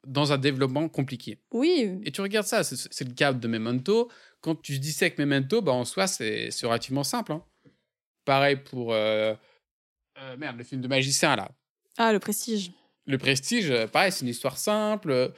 dans 0.06 0.32
un 0.32 0.38
développement 0.38 0.88
compliqué. 0.88 1.38
Oui. 1.52 2.00
Et 2.04 2.10
tu 2.10 2.20
regardes 2.20 2.46
ça, 2.46 2.64
c'est 2.64 3.04
le 3.08 3.14
cas 3.14 3.32
de 3.32 3.48
Memento. 3.48 4.10
Quand 4.40 4.56
tu 4.60 4.78
dissèques 4.78 5.18
Memento, 5.18 5.62
bah, 5.62 5.72
en 5.72 5.84
soi, 5.84 6.06
c'est 6.08 6.50
c'est 6.50 6.66
relativement 6.66 7.04
simple. 7.04 7.32
hein. 7.32 7.44
Pareil 8.24 8.56
pour... 8.56 8.92
euh, 8.92 9.34
euh, 10.18 10.36
merde, 10.36 10.58
le 10.58 10.64
film 10.64 10.80
de 10.80 10.88
magicien, 10.88 11.36
là. 11.36 11.50
Ah, 11.98 12.12
le 12.12 12.18
prestige. 12.18 12.72
Le 13.06 13.18
Prestige, 13.18 13.70
euh, 13.70 13.86
pareil, 13.86 14.12
c'est 14.12 14.22
une 14.22 14.28
histoire 14.28 14.56
simple, 14.56 15.10
euh, 15.10 15.28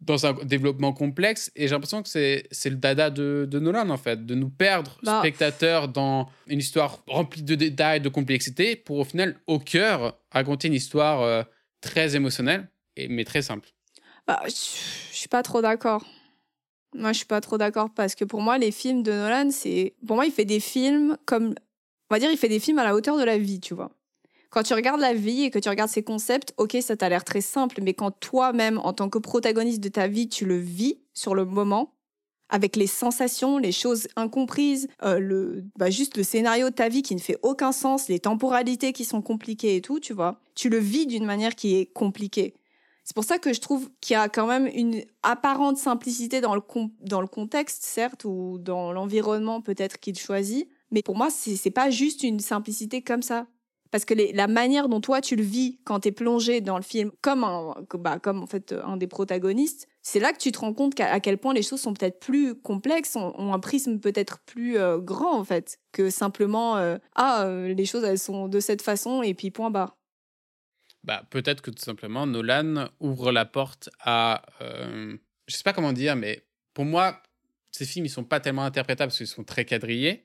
dans 0.00 0.26
un 0.26 0.34
développement 0.44 0.92
complexe. 0.92 1.50
Et 1.56 1.66
j'ai 1.66 1.74
l'impression 1.74 2.02
que 2.02 2.08
c'est 2.08 2.46
c'est 2.50 2.68
le 2.68 2.76
dada 2.76 3.08
de, 3.10 3.46
de 3.50 3.58
Nolan, 3.58 3.88
en 3.88 3.96
fait, 3.96 4.26
de 4.26 4.34
nous 4.34 4.50
perdre, 4.50 4.98
Bah. 5.02 5.20
spectateurs, 5.20 5.88
dans 5.88 6.28
une 6.46 6.58
histoire 6.58 7.02
remplie 7.06 7.42
de 7.42 7.54
détails, 7.54 8.00
de 8.02 8.10
complexité, 8.10 8.76
pour 8.76 8.98
au 8.98 9.04
final, 9.04 9.36
au 9.46 9.58
cœur, 9.58 10.18
raconter 10.30 10.68
une 10.68 10.74
histoire 10.74 11.22
euh, 11.22 11.42
très 11.80 12.14
émotionnelle, 12.14 12.68
et, 12.96 13.08
mais 13.08 13.24
très 13.24 13.40
simple. 13.42 13.70
Bah, 14.26 14.42
je 14.46 14.50
je 15.12 15.16
suis 15.16 15.28
pas 15.28 15.42
trop 15.42 15.62
d'accord. 15.62 16.04
Moi, 16.94 17.12
je 17.12 17.18
suis 17.18 17.26
pas 17.26 17.40
trop 17.40 17.56
d'accord 17.56 17.88
parce 17.94 18.14
que 18.14 18.24
pour 18.24 18.40
moi, 18.42 18.58
les 18.58 18.70
films 18.70 19.02
de 19.02 19.12
Nolan, 19.12 19.50
c'est. 19.50 19.94
Pour 20.06 20.16
moi, 20.16 20.26
il 20.26 20.32
fait 20.32 20.44
des 20.44 20.60
films 20.60 21.16
comme. 21.24 21.54
On 22.10 22.14
va 22.14 22.18
dire, 22.18 22.30
il 22.30 22.36
fait 22.36 22.48
des 22.50 22.60
films 22.60 22.78
à 22.78 22.84
la 22.84 22.94
hauteur 22.94 23.16
de 23.18 23.24
la 23.24 23.38
vie, 23.38 23.60
tu 23.60 23.72
vois. 23.74 23.90
Quand 24.54 24.62
tu 24.62 24.74
regardes 24.74 25.00
la 25.00 25.14
vie 25.14 25.42
et 25.42 25.50
que 25.50 25.58
tu 25.58 25.68
regardes 25.68 25.90
ses 25.90 26.04
concepts, 26.04 26.54
ok, 26.58 26.76
ça 26.80 26.96
t'a 26.96 27.08
l'air 27.08 27.24
très 27.24 27.40
simple, 27.40 27.80
mais 27.82 27.92
quand 27.92 28.12
toi-même, 28.12 28.78
en 28.78 28.92
tant 28.92 29.08
que 29.08 29.18
protagoniste 29.18 29.82
de 29.82 29.88
ta 29.88 30.06
vie, 30.06 30.28
tu 30.28 30.46
le 30.46 30.56
vis 30.56 31.00
sur 31.12 31.34
le 31.34 31.44
moment, 31.44 31.96
avec 32.50 32.76
les 32.76 32.86
sensations, 32.86 33.58
les 33.58 33.72
choses 33.72 34.06
incomprises, 34.14 34.86
euh, 35.02 35.18
le, 35.18 35.64
bah, 35.76 35.90
juste 35.90 36.16
le 36.16 36.22
scénario 36.22 36.70
de 36.70 36.74
ta 36.74 36.88
vie 36.88 37.02
qui 37.02 37.16
ne 37.16 37.20
fait 37.20 37.36
aucun 37.42 37.72
sens, 37.72 38.06
les 38.06 38.20
temporalités 38.20 38.92
qui 38.92 39.04
sont 39.04 39.22
compliquées 39.22 39.74
et 39.74 39.80
tout, 39.80 39.98
tu 39.98 40.12
vois, 40.12 40.38
tu 40.54 40.68
le 40.68 40.78
vis 40.78 41.08
d'une 41.08 41.24
manière 41.24 41.56
qui 41.56 41.74
est 41.74 41.86
compliquée. 41.86 42.54
C'est 43.02 43.16
pour 43.16 43.24
ça 43.24 43.38
que 43.38 43.52
je 43.52 43.60
trouve 43.60 43.90
qu'il 44.00 44.14
y 44.14 44.16
a 44.16 44.28
quand 44.28 44.46
même 44.46 44.68
une 44.72 45.02
apparente 45.24 45.78
simplicité 45.78 46.40
dans 46.40 46.54
le, 46.54 46.62
dans 47.00 47.20
le 47.20 47.26
contexte, 47.26 47.82
certes, 47.82 48.24
ou 48.24 48.58
dans 48.60 48.92
l'environnement 48.92 49.60
peut-être 49.60 49.98
qu'il 49.98 50.16
choisit. 50.16 50.68
Mais 50.92 51.02
pour 51.02 51.16
moi, 51.16 51.28
c'est 51.28 51.70
pas 51.72 51.90
juste 51.90 52.22
une 52.22 52.38
simplicité 52.38 53.02
comme 53.02 53.22
ça. 53.22 53.48
Parce 53.94 54.04
que 54.04 54.14
la 54.34 54.48
manière 54.48 54.88
dont 54.88 55.00
toi 55.00 55.20
tu 55.20 55.36
le 55.36 55.44
vis 55.44 55.78
quand 55.84 56.00
tu 56.00 56.08
es 56.08 56.10
plongé 56.10 56.60
dans 56.60 56.78
le 56.78 56.82
film, 56.82 57.12
comme, 57.20 57.44
un, 57.44 57.76
bah, 57.94 58.18
comme 58.18 58.42
en 58.42 58.46
fait 58.48 58.74
un 58.84 58.96
des 58.96 59.06
protagonistes, 59.06 59.86
c'est 60.02 60.18
là 60.18 60.32
que 60.32 60.38
tu 60.38 60.50
te 60.50 60.58
rends 60.58 60.74
compte 60.74 60.98
à 60.98 61.20
quel 61.20 61.38
point 61.38 61.54
les 61.54 61.62
choses 61.62 61.80
sont 61.80 61.94
peut-être 61.94 62.18
plus 62.18 62.56
complexes, 62.56 63.14
ont, 63.14 63.32
ont 63.38 63.54
un 63.54 63.60
prisme 63.60 64.00
peut-être 64.00 64.40
plus 64.46 64.78
euh, 64.78 64.98
grand 64.98 65.38
en 65.38 65.44
fait, 65.44 65.78
que 65.92 66.10
simplement 66.10 66.76
euh, 66.76 66.98
ah 67.14 67.44
euh, 67.44 67.72
les 67.72 67.84
choses 67.86 68.02
elles 68.02 68.18
sont 68.18 68.48
de 68.48 68.58
cette 68.58 68.82
façon 68.82 69.22
et 69.22 69.32
puis 69.32 69.52
point 69.52 69.70
barre. 69.70 69.96
Bah, 71.04 71.22
peut-être 71.30 71.62
que 71.62 71.70
tout 71.70 71.84
simplement, 71.84 72.26
Nolan 72.26 72.88
ouvre 72.98 73.30
la 73.30 73.44
porte 73.44 73.90
à. 74.00 74.42
euh, 74.60 75.16
je 75.46 75.54
sais 75.54 75.62
pas 75.62 75.72
comment 75.72 75.92
dire, 75.92 76.16
mais 76.16 76.44
pour 76.72 76.84
moi, 76.84 77.22
ces 77.70 77.84
films, 77.84 78.06
ils 78.06 78.10
sont 78.10 78.24
pas 78.24 78.40
tellement 78.40 78.64
interprétables 78.64 79.10
parce 79.10 79.18
qu'ils 79.18 79.28
sont 79.28 79.44
très 79.44 79.64
quadrillés. 79.64 80.24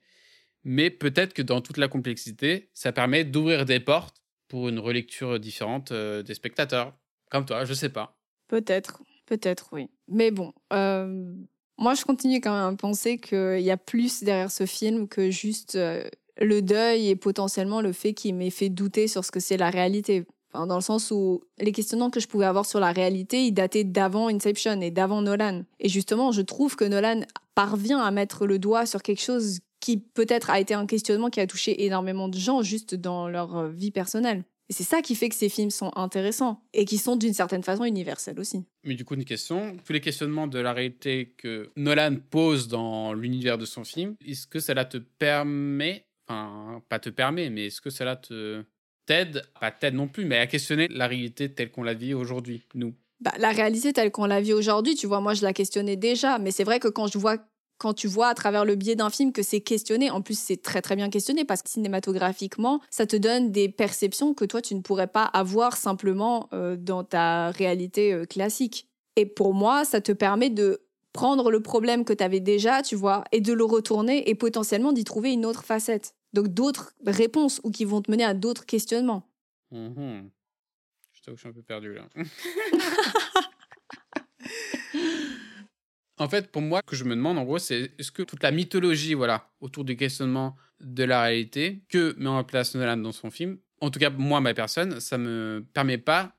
Mais 0.63 0.89
peut-être 0.89 1.33
que 1.33 1.41
dans 1.41 1.61
toute 1.61 1.77
la 1.77 1.87
complexité, 1.87 2.69
ça 2.73 2.91
permet 2.91 3.23
d'ouvrir 3.23 3.65
des 3.65 3.79
portes 3.79 4.21
pour 4.47 4.69
une 4.69 4.79
relecture 4.79 5.39
différente 5.39 5.91
euh, 5.91 6.23
des 6.23 6.33
spectateurs. 6.33 6.93
Comme 7.29 7.45
toi, 7.45 7.65
je 7.65 7.73
sais 7.73 7.89
pas. 7.89 8.17
Peut-être, 8.47 9.03
peut-être, 9.25 9.69
oui. 9.71 9.89
Mais 10.07 10.31
bon, 10.31 10.53
euh, 10.73 11.33
moi, 11.77 11.93
je 11.93 12.03
continue 12.03 12.41
quand 12.41 12.53
même 12.53 12.73
à 12.73 12.77
penser 12.77 13.19
qu'il 13.19 13.61
y 13.61 13.71
a 13.71 13.77
plus 13.77 14.23
derrière 14.23 14.51
ce 14.51 14.65
film 14.65 15.07
que 15.07 15.29
juste 15.29 15.75
euh, 15.75 16.03
le 16.41 16.61
deuil 16.61 17.09
et 17.09 17.15
potentiellement 17.15 17.81
le 17.81 17.93
fait 17.93 18.13
qu'il 18.13 18.35
m'ait 18.35 18.49
fait 18.49 18.69
douter 18.69 19.07
sur 19.07 19.23
ce 19.23 19.31
que 19.31 19.39
c'est 19.39 19.57
la 19.57 19.69
réalité. 19.69 20.25
Enfin, 20.51 20.65
dans 20.65 20.75
le 20.75 20.81
sens 20.81 21.11
où 21.11 21.43
les 21.59 21.71
questionnements 21.71 22.09
que 22.09 22.19
je 22.19 22.27
pouvais 22.27 22.47
avoir 22.47 22.65
sur 22.65 22.79
la 22.79 22.91
réalité, 22.91 23.45
ils 23.45 23.51
dataient 23.51 23.83
d'avant 23.83 24.29
Inception 24.29 24.81
et 24.81 24.89
d'avant 24.89 25.21
Nolan. 25.21 25.61
Et 25.79 25.89
justement, 25.89 26.31
je 26.31 26.41
trouve 26.41 26.75
que 26.75 26.85
Nolan 26.85 27.21
parvient 27.53 27.99
à 27.99 28.09
mettre 28.09 28.47
le 28.47 28.57
doigt 28.57 28.87
sur 28.87 29.03
quelque 29.03 29.21
chose 29.21 29.59
qui 29.79 29.97
peut-être 29.97 30.49
a 30.49 30.59
été 30.59 30.73
un 30.73 30.85
questionnement 30.85 31.29
qui 31.29 31.39
a 31.39 31.47
touché 31.47 31.85
énormément 31.85 32.27
de 32.27 32.37
gens 32.37 32.61
juste 32.61 32.95
dans 32.95 33.27
leur 33.27 33.57
euh, 33.57 33.69
vie 33.69 33.91
personnelle. 33.91 34.43
Et 34.69 34.73
c'est 34.73 34.83
ça 34.83 35.01
qui 35.01 35.15
fait 35.15 35.29
que 35.29 35.35
ces 35.35 35.49
films 35.49 35.71
sont 35.71 35.91
intéressants 35.95 36.61
et 36.73 36.85
qui 36.85 36.99
sont 36.99 37.15
d'une 37.15 37.33
certaine 37.33 37.63
façon 37.63 37.85
universels 37.85 38.39
aussi. 38.39 38.63
Mais 38.83 38.93
du 38.93 39.03
coup, 39.03 39.15
une 39.15 39.25
question. 39.25 39.75
Tous 39.83 39.93
les 39.93 40.01
questionnements 40.01 40.45
de 40.45 40.59
la 40.59 40.73
réalité 40.73 41.33
que 41.37 41.71
Nolan 41.75 42.17
pose 42.29 42.67
dans 42.67 43.13
l'univers 43.13 43.57
de 43.57 43.65
son 43.65 43.83
film, 43.83 44.15
est-ce 44.23 44.45
que 44.45 44.59
cela 44.59 44.85
te 44.85 44.97
permet, 44.97 46.05
enfin, 46.27 46.83
pas 46.87 46.99
te 46.99 47.09
permet, 47.09 47.49
mais 47.49 47.67
est-ce 47.67 47.81
que 47.81 47.89
cela 47.89 48.15
te 48.15 48.63
t'aide, 49.07 49.41
pas 49.59 49.71
t'aide 49.71 49.95
non 49.95 50.07
plus, 50.07 50.25
mais 50.25 50.37
à 50.37 50.45
questionner 50.45 50.87
la 50.87 51.07
réalité 51.07 51.51
telle 51.51 51.71
qu'on 51.71 51.81
la 51.81 51.95
vit 51.95 52.13
aujourd'hui, 52.13 52.61
nous 52.75 52.93
Bah, 53.21 53.33
la 53.39 53.49
réalité 53.49 53.91
telle 53.91 54.11
qu'on 54.11 54.25
la 54.25 54.39
vit 54.39 54.53
aujourd'hui, 54.53 54.93
tu 54.93 55.07
vois, 55.07 55.19
moi 55.19 55.33
je 55.33 55.41
la 55.41 55.51
questionnais 55.51 55.95
déjà, 55.95 56.37
mais 56.37 56.51
c'est 56.51 56.63
vrai 56.63 56.79
que 56.79 56.89
quand 56.89 57.07
je 57.07 57.17
vois 57.17 57.37
quand 57.79 57.93
tu 57.93 58.07
vois 58.07 58.27
à 58.27 58.35
travers 58.35 58.65
le 58.65 58.75
biais 58.75 58.95
d'un 58.95 59.09
film 59.09 59.31
que 59.31 59.41
c'est 59.41 59.61
questionné, 59.61 60.11
en 60.11 60.21
plus 60.21 60.37
c'est 60.37 60.61
très 60.61 60.81
très 60.81 60.95
bien 60.95 61.09
questionné 61.09 61.45
parce 61.45 61.63
que 61.63 61.69
cinématographiquement, 61.69 62.81
ça 62.91 63.07
te 63.07 63.15
donne 63.15 63.51
des 63.51 63.69
perceptions 63.69 64.33
que 64.35 64.45
toi 64.45 64.61
tu 64.61 64.75
ne 64.75 64.81
pourrais 64.81 65.07
pas 65.07 65.23
avoir 65.23 65.77
simplement 65.77 66.49
euh, 66.53 66.75
dans 66.75 67.03
ta 67.03 67.49
réalité 67.51 68.13
euh, 68.13 68.25
classique. 68.25 68.87
Et 69.15 69.25
pour 69.25 69.53
moi, 69.53 69.85
ça 69.85 70.01
te 70.01 70.11
permet 70.11 70.49
de 70.49 70.81
prendre 71.13 71.49
le 71.49 71.61
problème 71.61 72.05
que 72.05 72.13
tu 72.13 72.23
avais 72.23 72.39
déjà, 72.39 72.81
tu 72.81 72.95
vois, 72.95 73.23
et 73.31 73.41
de 73.41 73.53
le 73.53 73.63
retourner 73.63 74.29
et 74.29 74.35
potentiellement 74.35 74.91
d'y 74.91 75.03
trouver 75.03 75.31
une 75.31 75.45
autre 75.45 75.63
facette. 75.63 76.13
Donc 76.33 76.49
d'autres 76.49 76.93
réponses 77.07 77.59
ou 77.63 77.71
qui 77.71 77.85
vont 77.85 78.01
te 78.01 78.11
mener 78.11 78.25
à 78.25 78.33
d'autres 78.33 78.65
questionnements. 78.65 79.27
Mhm. 79.71 80.29
Je 81.13 81.21
t'avoue 81.21 81.35
que 81.35 81.37
je 81.37 81.39
suis 81.39 81.49
un 81.49 81.53
peu 81.53 81.63
perdu 81.63 81.93
là. 81.93 82.07
en 86.19 86.29
fait, 86.29 86.51
pour 86.51 86.61
moi, 86.61 86.81
ce 86.85 86.91
que 86.91 86.95
je 86.95 87.05
me 87.05 87.15
demande 87.15 87.37
en 87.37 87.43
gros, 87.43 87.59
c'est 87.59 87.91
est-ce 87.97 88.11
que 88.11 88.23
toute 88.23 88.43
la 88.43 88.51
mythologie, 88.51 89.13
voilà, 89.13 89.49
autour 89.61 89.85
du 89.85 89.95
questionnement 89.95 90.55
de 90.81 91.03
la 91.03 91.23
réalité 91.23 91.81
que 91.89 92.13
met 92.17 92.29
en 92.29 92.43
place 92.43 92.75
Nolan 92.75 92.97
dans 92.97 93.11
son 93.11 93.31
film, 93.31 93.57
en 93.81 93.89
tout 93.89 93.99
cas 93.99 94.09
moi, 94.09 94.41
ma 94.41 94.53
personne, 94.53 94.99
ça 94.99 95.17
me 95.17 95.65
permet 95.73 95.97
pas 95.97 96.35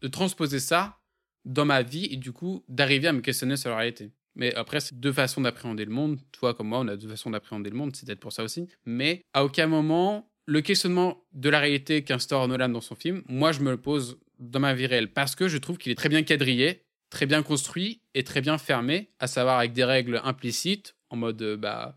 de 0.00 0.08
transposer 0.08 0.60
ça 0.60 1.00
dans 1.44 1.64
ma 1.64 1.82
vie 1.82 2.08
et 2.10 2.16
du 2.16 2.32
coup 2.32 2.64
d'arriver 2.68 3.08
à 3.08 3.12
me 3.12 3.20
questionner 3.20 3.56
sur 3.56 3.70
la 3.70 3.76
réalité. 3.76 4.12
Mais 4.34 4.54
après, 4.54 4.80
c'est 4.80 5.00
deux 5.00 5.12
façons 5.12 5.40
d'appréhender 5.40 5.84
le 5.84 5.90
monde. 5.90 6.20
Toi 6.32 6.54
comme 6.54 6.68
moi, 6.68 6.80
on 6.80 6.88
a 6.88 6.96
deux 6.96 7.08
façons 7.08 7.30
d'appréhender 7.30 7.70
le 7.70 7.76
monde, 7.76 7.96
c'est 7.96 8.06
peut-être 8.06 8.20
pour 8.20 8.32
ça 8.32 8.44
aussi. 8.44 8.68
Mais 8.84 9.22
à 9.32 9.44
aucun 9.44 9.66
moment, 9.66 10.30
le 10.46 10.60
questionnement 10.60 11.24
de 11.32 11.48
la 11.48 11.58
réalité 11.58 12.04
qu'instaure 12.04 12.46
Nolan 12.46 12.68
dans 12.68 12.80
son 12.80 12.94
film, 12.94 13.22
moi, 13.28 13.52
je 13.52 13.60
me 13.60 13.70
le 13.70 13.76
pose 13.76 14.18
dans 14.38 14.60
ma 14.60 14.74
vie 14.74 14.86
réelle 14.86 15.12
parce 15.12 15.34
que 15.34 15.48
je 15.48 15.58
trouve 15.58 15.78
qu'il 15.78 15.90
est 15.90 15.96
très 15.96 16.08
bien 16.08 16.22
quadrillé, 16.22 16.82
très 17.10 17.26
bien 17.26 17.42
construit 17.42 18.00
et 18.14 18.24
très 18.24 18.40
bien 18.40 18.58
fermé, 18.58 19.10
à 19.18 19.26
savoir 19.26 19.58
avec 19.58 19.72
des 19.72 19.84
règles 19.84 20.20
implicites, 20.24 20.94
en 21.10 21.16
mode, 21.16 21.40
euh, 21.42 21.56
bah... 21.56 21.94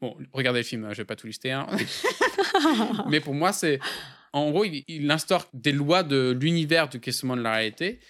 Bon, 0.00 0.16
regardez 0.32 0.60
le 0.60 0.64
film, 0.64 0.84
hein, 0.84 0.92
je 0.92 0.98
vais 0.98 1.04
pas 1.06 1.16
tout 1.16 1.26
lister. 1.26 1.52
hein. 1.52 1.66
Mais 3.08 3.20
pour 3.20 3.34
moi, 3.34 3.52
c'est... 3.52 3.78
En 4.32 4.50
gros, 4.50 4.64
il, 4.64 4.82
il 4.88 5.10
instaure 5.10 5.46
des 5.52 5.72
lois 5.72 6.02
de 6.02 6.36
l'univers 6.38 6.88
du 6.88 7.00
questionnement 7.00 7.36
de 7.36 7.42
la 7.42 7.52
réalité 7.52 8.00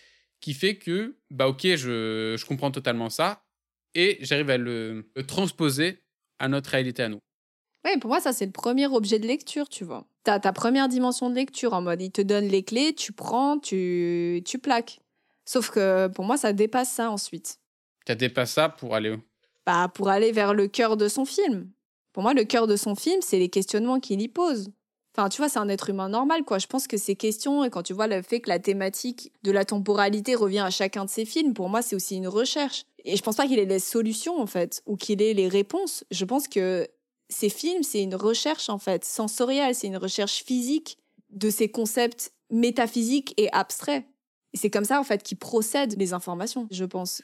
qui 0.41 0.55
fait 0.55 0.77
que, 0.77 1.17
bah 1.31 1.49
ok, 1.49 1.63
je, 1.63 2.35
je 2.39 2.45
comprends 2.47 2.71
totalement 2.71 3.11
ça 3.11 3.45
et 3.95 4.19
j'arrive 4.23 4.51
à 4.51 4.57
le, 4.59 5.11
le 5.15 5.27
transposer 5.27 6.03
à 6.39 6.49
notre 6.49 6.71
réalité 6.71 7.03
à 7.03 7.09
nous. 7.09 7.21
Oui, 7.85 7.99
pour 8.01 8.09
moi, 8.09 8.21
ça, 8.21 8.33
c'est 8.33 8.47
le 8.47 8.53
premier 8.53 8.87
objet 8.87 9.19
de 9.19 9.27
lecture, 9.27 9.69
tu 9.69 9.85
vois. 9.85 10.07
T'as 10.25 10.41
ta 10.41 10.53
première 10.55 10.89
dimension 10.89 11.29
de 11.29 11.35
lecture 11.35 11.75
en 11.75 11.83
mode, 11.83 12.01
il 12.01 12.11
te 12.11 12.23
donne 12.23 12.49
les 12.49 12.63
clés, 12.63 12.95
tu 12.95 13.13
prends, 13.13 13.59
tu, 13.59 14.43
tu 14.47 14.59
plaques. 14.59 15.01
Sauf 15.45 15.71
que 15.71 16.09
pour 16.09 16.25
moi, 16.25 16.37
ça 16.37 16.53
dépasse 16.53 16.91
ça 16.91 17.11
ensuite. 17.11 17.59
Tu 18.07 18.15
dépassé 18.17 18.55
ça 18.55 18.69
pour 18.69 18.95
aller 18.95 19.11
où? 19.11 19.21
Bah, 19.67 19.91
pour 19.95 20.09
aller 20.09 20.33
vers 20.33 20.55
le 20.55 20.69
cœur 20.69 20.97
de 20.97 21.09
son 21.09 21.25
film. 21.25 21.71
Pour 22.13 22.23
moi, 22.23 22.35
le 22.35 22.45
cœur 22.45 22.67
de 22.67 22.77
son 22.77 22.95
film, 22.95 23.21
c'est 23.23 23.39
les 23.39 23.49
questionnements 23.49 23.99
qu'il 23.99 24.21
y 24.21 24.29
pose. 24.29 24.71
Enfin, 25.17 25.29
tu 25.29 25.39
vois, 25.39 25.49
c'est 25.49 25.59
un 25.59 25.69
être 25.69 25.91
humain 25.91 26.09
normal, 26.09 26.45
quoi. 26.45 26.59
Je 26.59 26.67
pense 26.67 26.87
que 26.87 26.97
ces 26.97 27.15
questions, 27.15 27.65
et 27.65 27.71
quand 27.71 27.83
tu 27.83 27.93
vois 27.93 28.09
le 28.09 28.21
fait 28.21 28.41
que 28.41 28.49
la 28.49 28.59
thématique 28.59 29.33
de 29.43 29.53
la 29.53 29.65
temporalité 29.65 30.35
revient 30.35 30.61
à 30.61 30.71
chacun 30.71 31.05
de 31.05 31.11
ses 31.11 31.25
films, 31.25 31.55
pour 31.55 31.69
moi, 31.69 31.83
c'est 31.83 31.95
aussi 31.95 32.17
une 32.17 32.27
recherche. 32.29 32.85
Et 33.05 33.17
je 33.17 33.23
pense 33.23 33.37
pas 33.37 33.47
qu'il 33.47 33.59
ait 33.59 33.65
les 33.65 33.79
solutions, 33.79 34.41
en 34.41 34.47
fait, 34.47 34.83
ou 34.87 34.97
qu'il 34.97 35.23
ait 35.23 35.35
les 35.35 35.49
réponses. 35.49 36.05
Je 36.11 36.25
pense 36.25 36.49
que 36.49 36.87
ces 37.29 37.49
films, 37.49 37.85
c'est 37.85 38.03
une 38.03 38.17
recherche, 38.17 38.69
en 38.69 38.79
fait, 38.79 39.05
sensorielle, 39.05 39.75
c'est 39.75 39.87
une 39.87 39.97
recherche 39.97 40.43
physique 40.45 40.99
de 41.31 41.49
ces 41.49 41.69
concepts 41.69 42.33
métaphysiques 42.51 43.35
et 43.37 43.53
abstraits. 43.53 44.05
Et 44.55 44.57
c'est 44.57 44.71
comme 44.71 44.85
ça, 44.85 45.01
en 45.01 45.05
fait, 45.05 45.23
qu'il 45.23 45.37
procède 45.37 45.99
les 45.99 46.13
informations, 46.13 46.69
je 46.71 46.85
pense. 46.85 47.23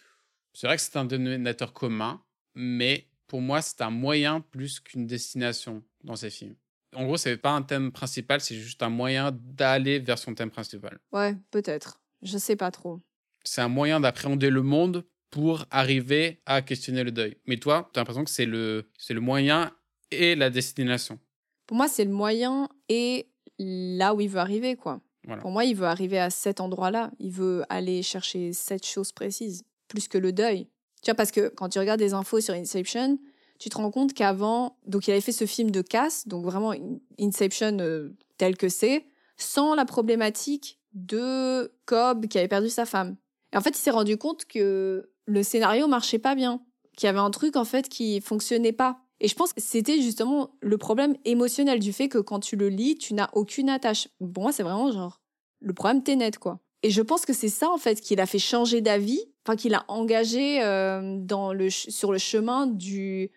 C'est 0.52 0.66
vrai 0.66 0.76
que 0.76 0.82
c'est 0.82 0.96
un 0.96 1.04
dénominateur 1.04 1.72
commun, 1.72 2.20
mais 2.54 3.06
pour 3.28 3.40
moi, 3.40 3.62
c'est 3.62 3.80
un 3.82 3.90
moyen 3.90 4.40
plus 4.40 4.80
qu'une 4.80 5.06
destination 5.06 5.84
dans 6.02 6.16
ces 6.16 6.30
films. 6.30 6.56
En 6.96 7.04
gros, 7.04 7.16
c'est 7.16 7.36
pas 7.36 7.52
un 7.52 7.62
thème 7.62 7.92
principal, 7.92 8.40
c'est 8.40 8.56
juste 8.56 8.82
un 8.82 8.88
moyen 8.88 9.30
d'aller 9.32 10.00
vers 10.00 10.18
son 10.18 10.34
thème 10.34 10.50
principal. 10.50 10.98
Ouais, 11.12 11.36
peut-être. 11.52 12.00
Je 12.22 12.36
sais 12.36 12.56
pas 12.56 12.72
trop. 12.72 13.00
C'est 13.44 13.60
un 13.60 13.68
moyen 13.68 14.00
d'appréhender 14.00 14.50
le 14.50 14.62
monde 14.62 15.06
pour 15.30 15.64
arriver 15.70 16.42
à 16.46 16.62
questionner 16.62 17.04
le 17.04 17.12
deuil. 17.12 17.36
Mais 17.46 17.58
toi, 17.58 17.88
tu 17.92 17.98
as 17.98 18.00
l'impression 18.00 18.24
que 18.24 18.30
c'est 18.30 18.44
le, 18.44 18.90
c'est 18.98 19.14
le 19.14 19.20
moyen 19.20 19.70
et 20.10 20.34
la 20.34 20.50
destination. 20.50 21.20
Pour 21.68 21.76
moi, 21.76 21.86
c'est 21.86 22.04
le 22.04 22.10
moyen 22.10 22.68
et 22.88 23.28
là 23.58 24.14
où 24.14 24.20
il 24.20 24.28
veut 24.28 24.40
arriver, 24.40 24.74
quoi. 24.74 25.00
Pour 25.40 25.50
moi, 25.50 25.64
il 25.64 25.76
veut 25.76 25.86
arriver 25.86 26.18
à 26.18 26.30
cet 26.30 26.60
endroit-là. 26.60 27.10
Il 27.18 27.30
veut 27.30 27.64
aller 27.68 28.02
chercher 28.02 28.52
cette 28.52 28.86
chose 28.86 29.12
précise, 29.12 29.64
plus 29.88 30.08
que 30.08 30.18
le 30.18 30.32
deuil. 30.32 30.66
Tu 31.02 31.10
vois, 31.10 31.14
parce 31.14 31.30
que 31.30 31.48
quand 31.48 31.68
tu 31.68 31.78
regardes 31.78 32.00
des 32.00 32.14
infos 32.14 32.40
sur 32.40 32.54
Inception, 32.54 33.18
tu 33.58 33.68
te 33.68 33.76
rends 33.76 33.90
compte 33.90 34.14
qu'avant, 34.14 34.78
donc 34.86 35.06
il 35.06 35.12
avait 35.12 35.20
fait 35.20 35.32
ce 35.32 35.46
film 35.46 35.70
de 35.70 35.82
casse, 35.82 36.26
donc 36.26 36.44
vraiment 36.44 36.74
Inception 37.18 37.76
euh, 37.80 38.16
tel 38.38 38.56
que 38.56 38.68
c'est, 38.68 39.06
sans 39.36 39.74
la 39.74 39.84
problématique 39.84 40.78
de 40.94 41.72
Cobb 41.86 42.26
qui 42.26 42.38
avait 42.38 42.48
perdu 42.48 42.70
sa 42.70 42.86
femme. 42.86 43.16
Et 43.52 43.56
en 43.56 43.60
fait, 43.60 43.70
il 43.70 43.80
s'est 43.80 43.90
rendu 43.90 44.16
compte 44.16 44.44
que 44.46 45.10
le 45.26 45.42
scénario 45.42 45.86
marchait 45.86 46.18
pas 46.18 46.34
bien, 46.34 46.62
qu'il 46.96 47.06
y 47.06 47.10
avait 47.10 47.18
un 47.18 47.30
truc 47.30 47.56
en 47.56 47.64
fait 47.64 47.88
qui 47.88 48.20
fonctionnait 48.20 48.72
pas. 48.72 49.00
Et 49.20 49.28
je 49.28 49.34
pense 49.34 49.52
que 49.52 49.60
c'était 49.60 50.00
justement 50.00 50.50
le 50.62 50.78
problème 50.78 51.14
émotionnel 51.24 51.78
du 51.78 51.92
fait 51.92 52.08
que 52.08 52.18
quand 52.18 52.40
tu 52.40 52.56
le 52.56 52.68
lis, 52.68 52.96
tu 52.96 53.14
n'as 53.14 53.28
aucune 53.34 53.68
attache. 53.68 54.08
Pour 54.18 54.42
moi, 54.42 54.52
c'est 54.52 54.62
vraiment 54.62 54.90
genre 54.90 55.20
le 55.60 55.74
problème 55.74 56.02
t'es 56.02 56.16
net, 56.16 56.38
quoi. 56.38 56.58
Et 56.82 56.90
je 56.90 57.02
pense 57.02 57.26
que 57.26 57.34
c'est 57.34 57.50
ça, 57.50 57.70
en 57.70 57.76
fait, 57.76 58.00
qui 58.00 58.16
l'a 58.16 58.24
fait 58.24 58.38
changer 58.38 58.80
d'avis, 58.80 59.20
enfin, 59.44 59.56
qui 59.56 59.68
l'a 59.68 59.84
engagé 59.88 60.62
euh, 60.62 61.18
dans 61.18 61.52
le, 61.52 61.68
sur 61.68 62.12
le 62.12 62.18
chemin 62.18 62.66
du, 62.66 63.30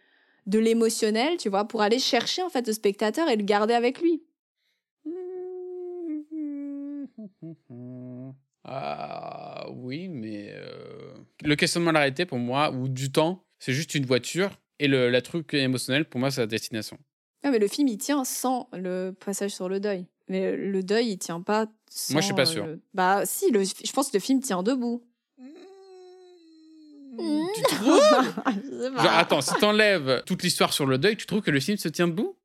de 0.46 0.60
l'émotionnel, 0.60 1.36
tu 1.36 1.50
vois, 1.50 1.66
pour 1.66 1.82
aller 1.82 2.00
chercher, 2.00 2.42
en 2.42 2.50
fait, 2.50 2.66
le 2.66 2.72
spectateur 2.72 3.28
et 3.28 3.36
le 3.36 3.44
garder 3.44 3.74
avec 3.74 4.02
lui. 4.02 4.24
Ah 8.66 9.68
oui, 9.74 10.08
mais 10.08 10.54
euh, 10.54 11.16
le 11.44 11.56
questionnement 11.58 11.92
de 11.92 11.96
l'arrêté, 11.96 12.26
pour 12.26 12.38
moi, 12.38 12.72
ou 12.72 12.88
du 12.88 13.12
temps, 13.12 13.44
c'est 13.60 13.74
juste 13.74 13.94
une 13.94 14.06
voiture 14.06 14.58
et 14.80 14.88
le 14.88 15.10
la 15.10 15.22
truc 15.22 15.54
émotionnel, 15.54 16.06
pour 16.06 16.20
moi, 16.20 16.32
c'est 16.32 16.42
la 16.42 16.48
destination. 16.48 16.98
Ah, 17.44 17.52
mais 17.52 17.60
le 17.60 17.68
film, 17.68 17.88
il 17.88 17.98
tient 17.98 18.24
sans 18.24 18.70
le 18.74 19.12
passage 19.12 19.52
sur 19.52 19.68
le 19.68 19.80
deuil. 19.80 20.06
Mais 20.30 20.56
le 20.56 20.82
deuil, 20.84 21.10
il 21.10 21.18
tient 21.18 21.42
pas 21.42 21.68
sans. 21.90 22.14
Moi, 22.14 22.22
je 22.22 22.26
suis 22.26 22.36
pas 22.36 22.46
sûr. 22.46 22.66
Bah, 22.94 23.26
si, 23.26 23.52
le... 23.52 23.64
je 23.64 23.92
pense 23.92 24.10
que 24.10 24.18
le 24.18 24.22
film 24.22 24.40
tient 24.40 24.64
debout. 24.64 25.04
Tu 27.18 27.62
trouves 27.64 28.34
Attends, 28.98 29.42
si 29.42 29.54
t'enlèves 29.60 30.24
toute 30.26 30.42
l'histoire 30.44 30.74
sur 30.74 30.86
le 30.86 30.98
deuil, 30.98 31.16
tu 31.18 31.26
trouves 31.26 31.42
que 31.42 31.52
le 31.52 31.60
film 31.60 31.78
se 31.78 31.90
tient 31.90 32.08
debout? 32.08 32.36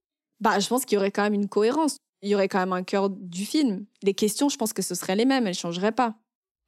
Bah, 0.41 0.59
je 0.59 0.69
pense 0.69 0.85
qu'il 0.85 0.97
y 0.97 0.99
aurait 0.99 1.11
quand 1.11 1.23
même 1.23 1.35
une 1.35 1.49
cohérence. 1.49 1.97
Il 2.23 2.29
y 2.29 2.35
aurait 2.35 2.49
quand 2.49 2.59
même 2.59 2.73
un 2.73 2.83
cœur 2.83 3.11
du 3.11 3.45
film. 3.45 3.87
Les 4.03 4.15
questions, 4.15 4.49
je 4.49 4.57
pense 4.57 4.73
que 4.73 4.83
ce 4.83 4.95
seraient 4.95 5.17
les 5.17 5.25
mêmes, 5.25 5.47
elles 5.47 5.55
changeraient 5.55 5.93
pas. 5.93 6.17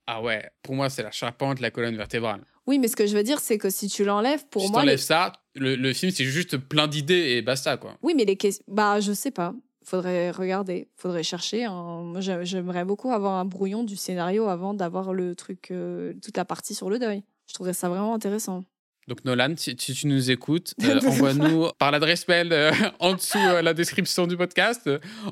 Ah 0.07 0.23
ouais, 0.23 0.51
pour 0.63 0.75
moi, 0.75 0.89
c'est 0.91 1.03
la 1.03 1.11
charpente, 1.11 1.61
la 1.61 1.71
colonne 1.71 1.97
vertébrale. 1.97 2.45
Oui, 2.67 2.79
mais 2.79 2.89
ce 2.89 2.97
que 2.97 3.07
je 3.07 3.17
veux 3.17 3.23
dire, 3.23 3.41
c'est 3.41 3.59
que 3.59 3.71
si 3.71 3.89
tu 3.89 4.05
l'enlèves, 4.05 4.47
pour 4.49 4.63
si 4.63 4.71
moi. 4.71 4.81
Si 4.81 4.87
t'enlèves 4.87 5.01
ça, 5.01 5.33
le, 5.57 5.93
film, 5.93 6.13
c'est 6.13 6.25
juste 6.25 6.57
plein 6.57 6.87
d'idées 6.87 7.37
et 7.37 7.43
basta, 7.43 7.77
quoi. 7.77 7.97
Oui, 8.03 8.15
mais 8.17 8.25
les 8.25 8.37
questions. 8.37 8.65
Bah, 8.69 9.01
je 9.01 9.13
sais 9.13 9.31
pas. 9.31 9.55
Faudrait 9.85 10.31
regarder, 10.31 10.89
faudrait 10.97 11.23
chercher. 11.23 11.67
Moi, 11.69 12.21
j'aimerais 12.21 12.85
beaucoup 12.85 13.11
avoir 13.13 13.35
un 13.35 13.45
brouillon 13.45 13.83
du 13.83 13.97
scénario 13.97 14.47
avant 14.47 14.75
d'avoir 14.75 15.13
le 15.13 15.35
truc, 15.35 15.71
euh, 15.71 16.13
toute 16.23 16.37
la 16.37 16.45
partie 16.45 16.75
sur 16.75 16.91
le 16.91 16.99
deuil. 16.99 17.25
Je 17.49 17.55
trouverais 17.55 17.73
ça 17.73 17.89
vraiment 17.89 18.15
intéressant. 18.15 18.63
Donc 19.09 19.25
Nolan, 19.25 19.55
si, 19.57 19.75
tu 19.75 20.07
nous 20.07 20.31
écoutes, 20.31 20.75
euh, 20.85 21.01
envoie-nous 21.01 21.71
par 21.79 21.91
l'adresse 21.91 22.29
mail 22.29 22.53
euh, 22.53 22.71
en 23.01 23.15
dessous 23.15 23.39
la 23.39 23.75
description 23.75 24.27
du 24.29 24.37
podcast, 24.37 24.89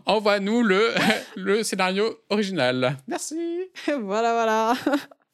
envoie-nous 0.06 0.62
le, 0.62 0.92
le 1.36 1.62
scénario 1.62 2.18
original. 2.30 2.96
Merci. 3.06 3.36
voilà, 3.86 4.32
voilà. 4.32 4.74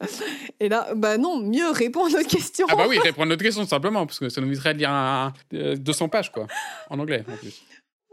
Et 0.60 0.68
là, 0.68 0.88
bah 0.94 1.18
non, 1.18 1.38
mieux 1.40 1.70
répondre 1.70 2.14
à 2.14 2.18
notre 2.18 2.28
question. 2.28 2.66
Ah 2.70 2.76
bah 2.76 2.86
oui, 2.88 2.98
répondre 2.98 3.26
à 3.26 3.28
notre 3.30 3.42
question 3.42 3.66
simplement, 3.66 4.06
parce 4.06 4.18
que 4.18 4.28
ça 4.28 4.40
nous 4.40 4.46
éviterait 4.48 4.74
de 4.74 4.78
lire 4.78 4.90
un, 4.90 5.32
200 5.52 6.08
pages, 6.08 6.32
quoi, 6.32 6.46
en 6.90 6.98
anglais 6.98 7.24
en 7.30 7.36
plus. 7.36 7.62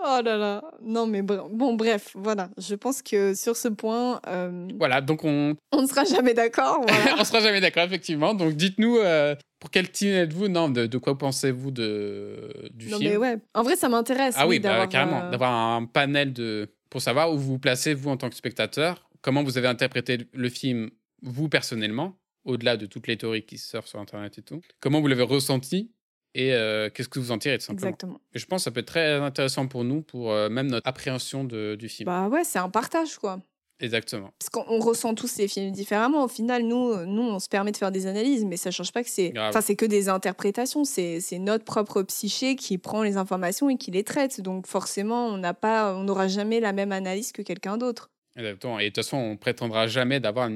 Oh 0.03 0.19
là 0.23 0.35
là, 0.35 0.63
non 0.81 1.05
mais 1.05 1.21
bon 1.21 1.75
bref, 1.75 2.09
voilà, 2.15 2.49
je 2.57 2.73
pense 2.73 3.03
que 3.03 3.35
sur 3.35 3.55
ce 3.55 3.67
point... 3.67 4.19
Euh, 4.27 4.67
voilà, 4.79 4.99
donc 4.99 5.23
on... 5.23 5.55
On 5.71 5.83
ne 5.83 5.87
sera 5.87 6.05
jamais 6.05 6.33
d'accord. 6.33 6.83
on 7.15 7.19
ne 7.19 7.23
sera 7.23 7.39
jamais 7.39 7.61
d'accord, 7.61 7.83
effectivement. 7.83 8.33
Donc 8.33 8.53
dites-nous, 8.53 8.97
euh, 8.97 9.35
pour 9.59 9.69
quel 9.69 9.91
team 9.91 10.09
êtes-vous? 10.09 10.47
Non, 10.47 10.69
de, 10.69 10.87
de 10.87 10.97
quoi 10.97 11.15
pensez-vous 11.15 11.69
de, 11.69 12.51
du 12.73 12.89
non, 12.89 12.97
film? 12.97 13.11
mais 13.11 13.17
ouais, 13.17 13.37
en 13.53 13.61
vrai 13.61 13.75
ça 13.75 13.89
m'intéresse. 13.89 14.33
Ah 14.39 14.47
oui, 14.47 14.59
bah, 14.59 14.87
carrément, 14.87 15.25
euh, 15.25 15.29
d'avoir 15.29 15.53
un 15.53 15.85
panel 15.85 16.33
de... 16.33 16.67
pour 16.89 16.99
savoir 16.99 17.31
où 17.31 17.37
vous 17.37 17.51
vous 17.51 17.59
placez, 17.59 17.93
vous 17.93 18.09
en 18.09 18.17
tant 18.17 18.29
que 18.31 18.35
spectateur, 18.35 19.07
comment 19.21 19.43
vous 19.43 19.59
avez 19.59 19.67
interprété 19.67 20.27
le 20.33 20.49
film, 20.49 20.89
vous 21.21 21.49
personnellement, 21.49 22.19
au-delà 22.43 22.77
de 22.77 22.85
toutes 22.85 23.07
les 23.07 23.17
théories 23.17 23.45
qui 23.45 23.57
sortent 23.57 23.87
sur 23.87 23.99
Internet 23.99 24.37
et 24.37 24.41
tout. 24.41 24.61
Comment 24.79 25.01
vous 25.01 25.07
l'avez 25.07 25.23
ressenti 25.23 25.91
et 26.33 26.53
euh, 26.53 26.89
qu'est-ce 26.89 27.09
que 27.09 27.19
vous 27.19 27.31
en 27.31 27.37
tirez 27.37 27.57
tout 27.57 27.65
simplement? 27.65 27.89
Exactement. 27.89 28.21
Et 28.33 28.39
je 28.39 28.45
pense 28.45 28.61
que 28.61 28.63
ça 28.63 28.71
peut 28.71 28.79
être 28.79 28.87
très 28.87 29.15
intéressant 29.15 29.67
pour 29.67 29.83
nous, 29.83 30.01
pour 30.01 30.31
euh, 30.31 30.49
même 30.49 30.67
notre 30.67 30.87
appréhension 30.87 31.43
de, 31.43 31.75
du 31.75 31.89
film. 31.89 32.05
Bah 32.05 32.29
ouais, 32.29 32.43
c'est 32.43 32.59
un 32.59 32.69
partage 32.69 33.17
quoi. 33.17 33.41
Exactement. 33.81 34.31
Parce 34.39 34.49
qu'on 34.49 34.79
ressent 34.79 35.15
tous 35.15 35.37
les 35.37 35.47
films 35.47 35.71
différemment. 35.71 36.23
Au 36.23 36.27
final, 36.27 36.63
nous, 36.63 37.03
nous, 37.05 37.23
on 37.23 37.39
se 37.39 37.49
permet 37.49 37.71
de 37.71 37.77
faire 37.77 37.91
des 37.91 38.05
analyses, 38.05 38.45
mais 38.45 38.55
ça 38.55 38.69
change 38.69 38.91
pas 38.91 39.03
que 39.03 39.09
c'est. 39.09 39.33
Enfin, 39.37 39.61
c'est 39.61 39.75
que 39.75 39.87
des 39.87 40.07
interprétations. 40.07 40.83
C'est 40.83 41.39
notre 41.39 41.65
propre 41.65 42.03
psyché 42.03 42.55
qui 42.55 42.77
prend 42.77 43.01
les 43.01 43.17
informations 43.17 43.71
et 43.71 43.77
qui 43.77 43.89
les 43.89 44.03
traite. 44.03 44.39
Donc 44.39 44.67
forcément, 44.67 45.25
on 45.25 45.37
n'a 45.37 45.55
pas, 45.55 45.95
on 45.95 46.03
n'aura 46.03 46.27
jamais 46.27 46.59
la 46.59 46.73
même 46.73 46.91
analyse 46.91 47.31
que 47.31 47.41
quelqu'un 47.41 47.77
d'autre. 47.77 48.11
Exactement. 48.35 48.79
Et 48.79 48.83
de 48.83 48.89
toute 48.89 48.97
façon, 48.97 49.17
on 49.17 49.35
prétendra 49.35 49.87
jamais 49.87 50.19
d'avoir 50.19 50.47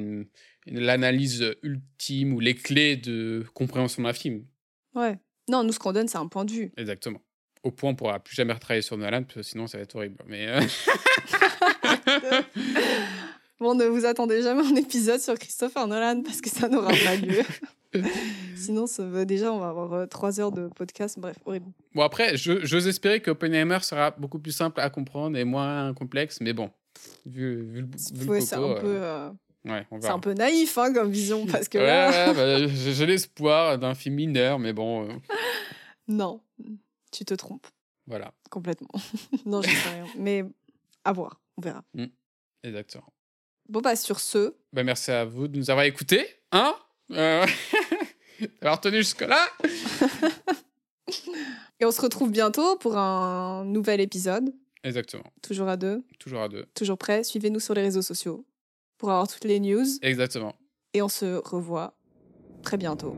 l'analyse 0.67 1.56
ultime 1.63 2.34
ou 2.34 2.39
les 2.39 2.56
clés 2.56 2.95
de 2.95 3.45
compréhension 3.54 4.04
d'un 4.04 4.13
film. 4.13 4.45
Ouais. 4.95 5.17
Non, 5.47 5.63
nous, 5.63 5.71
ce 5.71 5.80
qu'on 5.80 5.93
donne, 5.93 6.08
c'est 6.08 6.17
un 6.17 6.28
point 6.28 6.45
de 6.45 6.51
vue. 6.51 6.71
Exactement. 6.78 7.21
Au 7.63 7.71
point, 7.71 7.89
on 7.89 7.93
ne 7.93 7.97
pourra 7.97 8.19
plus 8.19 8.36
jamais 8.36 8.54
retravailler 8.54 8.82
sur 8.82 8.97
Nolan, 8.97 9.23
parce 9.23 9.36
que 9.36 9.43
sinon, 9.43 9.67
ça 9.67 9.78
va 9.78 9.84
être 9.84 9.95
horrible. 9.95 10.17
Mais 10.28 10.47
euh, 10.47 10.62
bon, 13.60 13.75
ne 13.75 13.86
vous 13.86 14.06
attendez 14.06 14.41
jamais 14.41 14.65
un 14.65 14.75
épisode 14.75 15.19
sur 15.19 15.38
Christopher 15.38 15.88
Nolan, 15.88 16.21
parce 16.23 16.41
que 16.41 16.49
ça 16.49 16.67
n'aura 16.67 16.91
pas 16.91 17.15
lieu. 17.15 17.43
Sinon, 18.56 18.88
ça 18.88 19.06
va, 19.06 19.23
déjà, 19.23 19.54
on 19.54 19.60
va 19.60 19.69
avoir 19.69 19.93
euh, 19.93 20.06
trois 20.06 20.39
heures 20.39 20.51
de 20.51 20.67
podcast. 20.67 21.17
Bref, 21.17 21.38
horrible. 21.45 21.71
Bon, 21.93 22.01
après, 22.01 22.36
j'ose 22.36 22.88
espérer 22.88 23.21
que 23.21 23.32
Oppenheimer 23.32 23.80
sera 23.82 24.12
beaucoup 24.12 24.39
plus 24.39 24.51
simple 24.51 24.82
à 24.82 24.89
comprendre 24.89 25.38
et 25.38 25.45
moins 25.45 25.93
complexe. 25.93 26.41
Mais 26.41 26.51
bon, 26.51 26.71
vu, 27.25 27.63
vu, 27.63 27.82
le, 27.82 28.25
ouais, 28.25 28.41
c'est 28.41 28.56
un 28.56 28.73
peu... 28.75 29.32
C'est 30.01 30.10
un 30.10 30.19
peu 30.19 30.34
naïf 30.34 30.78
hein, 30.78 30.93
comme 30.93 31.10
vision 31.10 31.45
parce 31.51 31.67
que 31.69 31.78
ouais, 31.78 32.34
bah, 32.34 32.67
j'ai 32.73 33.06
l'espoir 33.06 33.78
d'un 33.80 33.95
film 33.95 34.15
mineur, 34.15 34.60
mais 34.60 34.73
bon. 34.73 35.10
Euh. 35.10 35.13
Non, 36.08 36.39
tu 37.12 37.25
te 37.25 37.34
trompes. 37.34 37.65
Voilà. 38.06 38.32
Complètement. 38.51 38.91
non, 39.47 39.63
je 39.63 39.69
sais 39.71 39.89
rien. 39.89 40.06
Mais 40.19 40.43
à 41.04 41.13
voir, 41.13 41.41
on 41.58 41.62
verra. 41.62 41.84
Mmh. 41.95 42.06
Exactement. 42.62 43.12
Bon, 43.67 43.82
bah, 43.82 43.95
sur 43.95 44.19
ce. 44.19 44.54
Bah, 44.71 44.84
merci 44.84 45.10
à 45.10 45.25
vous 45.25 45.47
de 45.47 45.58
nous 45.58 45.71
avoir 45.71 45.84
écoutés. 45.86 46.28
Hein 46.51 46.75
euh... 47.10 47.43
D'avoir 48.62 48.80
tenu 48.82 48.97
jusque-là. 48.97 49.43
Et 51.80 51.86
on 51.86 51.91
se 51.91 52.01
retrouve 52.01 52.30
bientôt 52.30 52.78
pour 52.78 52.97
un 52.97 53.65
nouvel 53.65 53.99
épisode. 53.99 54.54
Exactement. 54.84 55.25
Toujours 55.41 55.69
à 55.69 55.78
deux. 55.78 56.04
Toujours 56.19 56.41
à 56.41 56.49
deux. 56.49 56.67
Toujours 56.75 56.99
prêt. 56.99 57.23
Suivez-nous 57.23 57.60
sur 57.60 57.73
les 57.73 57.82
réseaux 57.82 58.04
sociaux 58.04 58.45
pour 59.06 59.12
avoir 59.12 59.28
toutes 59.28 59.44
les 59.44 59.60
news. 59.60 59.86
Exactement. 60.02 60.56
Et 60.96 61.04
on 61.04 61.10
se 61.10 61.39
revoit 61.48 61.96
très 62.63 62.76
bientôt. 62.76 63.15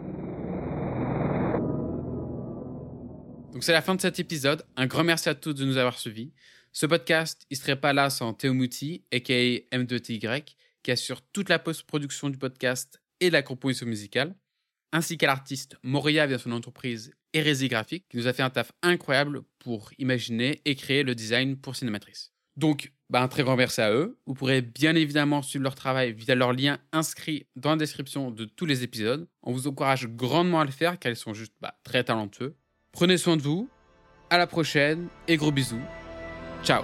Donc 3.54 3.64
c'est 3.64 3.72
la 3.72 3.82
fin 3.82 3.96
de 3.96 4.02
cet 4.02 4.20
épisode. 4.20 4.66
Un 4.76 4.86
grand 4.86 5.06
merci 5.06 5.30
à 5.30 5.36
tous 5.36 5.54
de 5.54 5.64
nous 5.64 5.78
avoir 5.78 5.98
suivis. 5.98 6.34
Ce 6.74 6.86
podcast, 6.86 7.46
il 7.50 7.56
serait 7.56 7.80
pas 7.80 7.94
là 7.94 8.10
sans 8.10 8.34
Théo 8.34 8.54
Mouti, 8.54 9.06
aka 9.14 9.34
M2TY, 9.72 10.44
qui 10.84 10.92
assure 10.92 11.22
toute 11.32 11.48
la 11.48 11.58
post-production 11.58 12.30
du 12.30 12.38
podcast 12.38 13.02
et 13.22 13.30
la 13.30 13.42
composition 13.42 13.86
musicale, 13.86 14.36
ainsi 14.92 15.18
qu'à 15.18 15.28
l'artiste 15.28 15.78
Moria 15.84 16.28
via 16.28 16.38
son 16.38 16.52
entreprise 16.52 17.14
Hérésie 17.32 17.70
Graphique, 17.70 18.10
qui 18.10 18.18
nous 18.18 18.28
a 18.28 18.34
fait 18.34 18.44
un 18.44 18.50
taf 18.50 18.74
incroyable 18.84 19.44
pour 19.60 19.92
imaginer 20.00 20.62
et 20.66 20.76
créer 20.76 21.04
le 21.04 21.16
design 21.16 21.56
pour 21.56 21.78
Cinématrice. 21.78 22.34
Donc, 22.58 22.92
bah, 23.10 23.22
un 23.22 23.28
très 23.28 23.44
grand 23.44 23.56
merci 23.56 23.82
à 23.82 23.92
eux. 23.92 24.18
Vous 24.26 24.34
pourrez 24.34 24.62
bien 24.62 24.96
évidemment 24.96 25.42
suivre 25.42 25.64
leur 25.64 25.76
travail 25.76 26.14
via 26.14 26.36
leur 26.36 26.54
lien 26.54 26.78
inscrit 26.92 27.48
dans 27.56 27.72
la 27.72 27.78
description 27.78 28.32
de 28.32 28.46
tous 28.46 28.66
les 28.66 28.84
épisodes. 28.84 29.28
On 29.44 29.52
vous 29.52 29.68
encourage 29.68 30.08
grandement 30.08 30.60
à 30.60 30.66
le 30.66 30.72
faire 30.72 31.00
car 31.00 31.12
ils 31.12 31.16
sont 31.16 31.34
juste 31.34 31.54
bah, 31.62 31.76
très 31.84 32.04
talentueux. 32.04 32.56
Prenez 32.92 33.18
soin 33.18 33.38
de 33.38 33.42
vous, 33.42 33.70
à 34.30 34.38
la 34.38 34.48
prochaine 34.48 35.08
et 35.28 35.38
gros 35.38 35.52
bisous. 35.52 35.82
Ciao 36.64 36.84